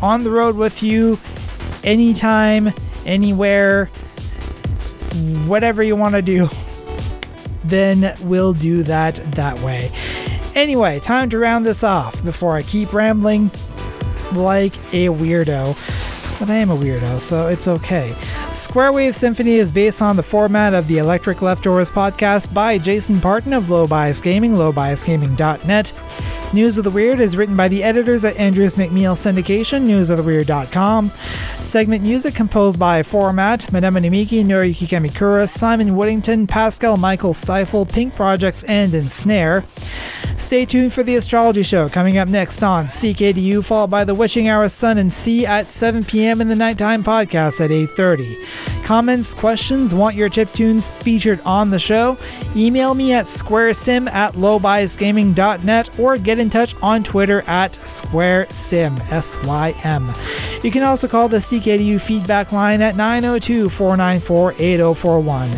on 0.03 0.25
the 0.25 0.31
road 0.31 0.57
with 0.57 0.83
you 0.83 1.19
anytime, 1.83 2.73
anywhere, 3.07 3.87
whatever 5.47 5.83
you 5.83 5.97
want 5.97 6.15
to 6.15 6.23
do, 6.23 6.49
then 7.65 8.17
we'll 8.23 8.53
do 8.53 8.83
that 8.85 9.17
that 9.33 9.59
way. 9.61 9.91
Anyway, 10.59 10.99
time 10.99 11.31
to 11.31 11.39
round 11.39 11.65
this 11.65 11.85
off 11.85 12.21
before 12.25 12.57
I 12.57 12.63
keep 12.63 12.93
rambling 12.93 13.45
like 14.33 14.77
a 14.93 15.07
weirdo. 15.07 15.79
But 16.41 16.51
I 16.51 16.57
am 16.57 16.71
a 16.71 16.77
weirdo, 16.77 17.21
so 17.21 17.47
it's 17.47 17.69
okay. 17.69 18.13
Square 18.55 18.95
Wave 18.95 19.15
Symphony 19.15 19.55
is 19.55 19.71
based 19.71 20.03
on 20.03 20.17
the 20.17 20.23
format 20.25 20.75
of 20.75 20.89
the 20.89 20.99
Electric 20.99 21.43
Leftovers 21.43 21.93
podcast 21.93 22.53
by 22.53 22.77
Jason 22.77 23.21
Parton 23.21 23.53
of 23.53 23.71
Low 23.71 23.87
Bias 23.87 24.21
Gaming, 24.21 24.55
lowbiasgaming.net. 24.55 25.93
News 26.53 26.77
of 26.77 26.83
the 26.83 26.91
Weird 26.91 27.21
is 27.21 27.37
written 27.37 27.57
by 27.57 27.69
the 27.69 27.85
editors 27.85 28.25
at 28.25 28.37
Andrews 28.37 28.75
McMeel 28.75 29.15
Syndication, 29.15 29.87
newsoftheweird.com. 29.87 31.13
Segment 31.69 32.03
music 32.03 32.35
composed 32.35 32.79
by 32.79 33.03
Format, 33.03 33.71
Madame 33.71 34.01
Miki, 34.11 34.43
Noriyuki 34.43 34.89
Kamikura, 34.89 35.47
Simon 35.47 35.91
Woodington, 35.91 36.49
Pascal 36.49 36.97
Michael 36.97 37.35
Stiefel, 37.35 37.85
Pink 37.85 38.15
Projects, 38.15 38.65
and 38.65 38.95
Ensnare. 38.95 39.65
Stay 40.39 40.65
tuned 40.65 40.95
for 40.95 41.03
the 41.03 41.17
Astrology 41.17 41.63
Show 41.63 41.91
coming 41.91 42.17
up 42.17 42.27
next 42.27 42.63
on 42.63 42.87
CKDU, 42.87 43.63
followed 43.63 43.91
by 43.91 44.05
the 44.05 44.15
Witching 44.15 44.49
Hour 44.49 44.71
Sun 44.71 44.97
and 44.97 45.13
Sea 45.13 45.45
at 45.45 45.67
7 45.67 46.05
p.m. 46.05 46.41
in 46.41 46.49
the 46.49 46.57
Nighttime 46.57 47.05
Podcast 47.05 47.61
at 47.61 47.71
8.30. 47.71 48.85
Comments, 48.85 49.35
questions, 49.35 49.95
want 49.95 50.17
your 50.17 50.31
chip 50.31 50.51
tunes 50.53 50.89
featured 50.89 51.41
on 51.45 51.69
the 51.69 51.79
show? 51.79 52.17
Email 52.57 52.95
me 52.95 53.13
at 53.13 53.27
squaresym 53.27 54.09
at 54.11 54.33
lowbiasgaming.net 54.33 55.99
or 55.99 56.17
get 56.17 56.39
in 56.39 56.49
touch 56.49 56.75
on 56.81 57.05
Twitter 57.05 57.43
at 57.43 57.75
squaresym, 57.75 58.99
S-Y-M. 59.13 60.15
You 60.65 60.71
can 60.71 60.83
also 60.83 61.07
call 61.07 61.29
the 61.29 61.37
CKDU 61.59 62.01
feedback 62.01 62.53
line 62.53 62.81
at 62.81 62.97
902 62.97 63.69
494 63.69 64.53
8041. 64.53 65.51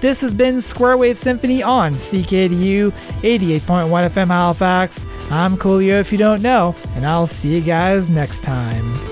This 0.00 0.20
has 0.20 0.34
been 0.34 0.60
Square 0.60 0.98
Wave 0.98 1.18
Symphony 1.18 1.62
on 1.62 1.94
CKDU 1.94 2.90
88.1 3.22 3.60
FM 4.10 4.26
Halifax. 4.28 5.04
I'm 5.30 5.56
Coolio 5.56 6.00
if 6.00 6.12
you 6.12 6.18
don't 6.18 6.42
know, 6.42 6.74
and 6.94 7.06
I'll 7.06 7.26
see 7.26 7.54
you 7.56 7.62
guys 7.62 8.10
next 8.10 8.42
time. 8.42 9.09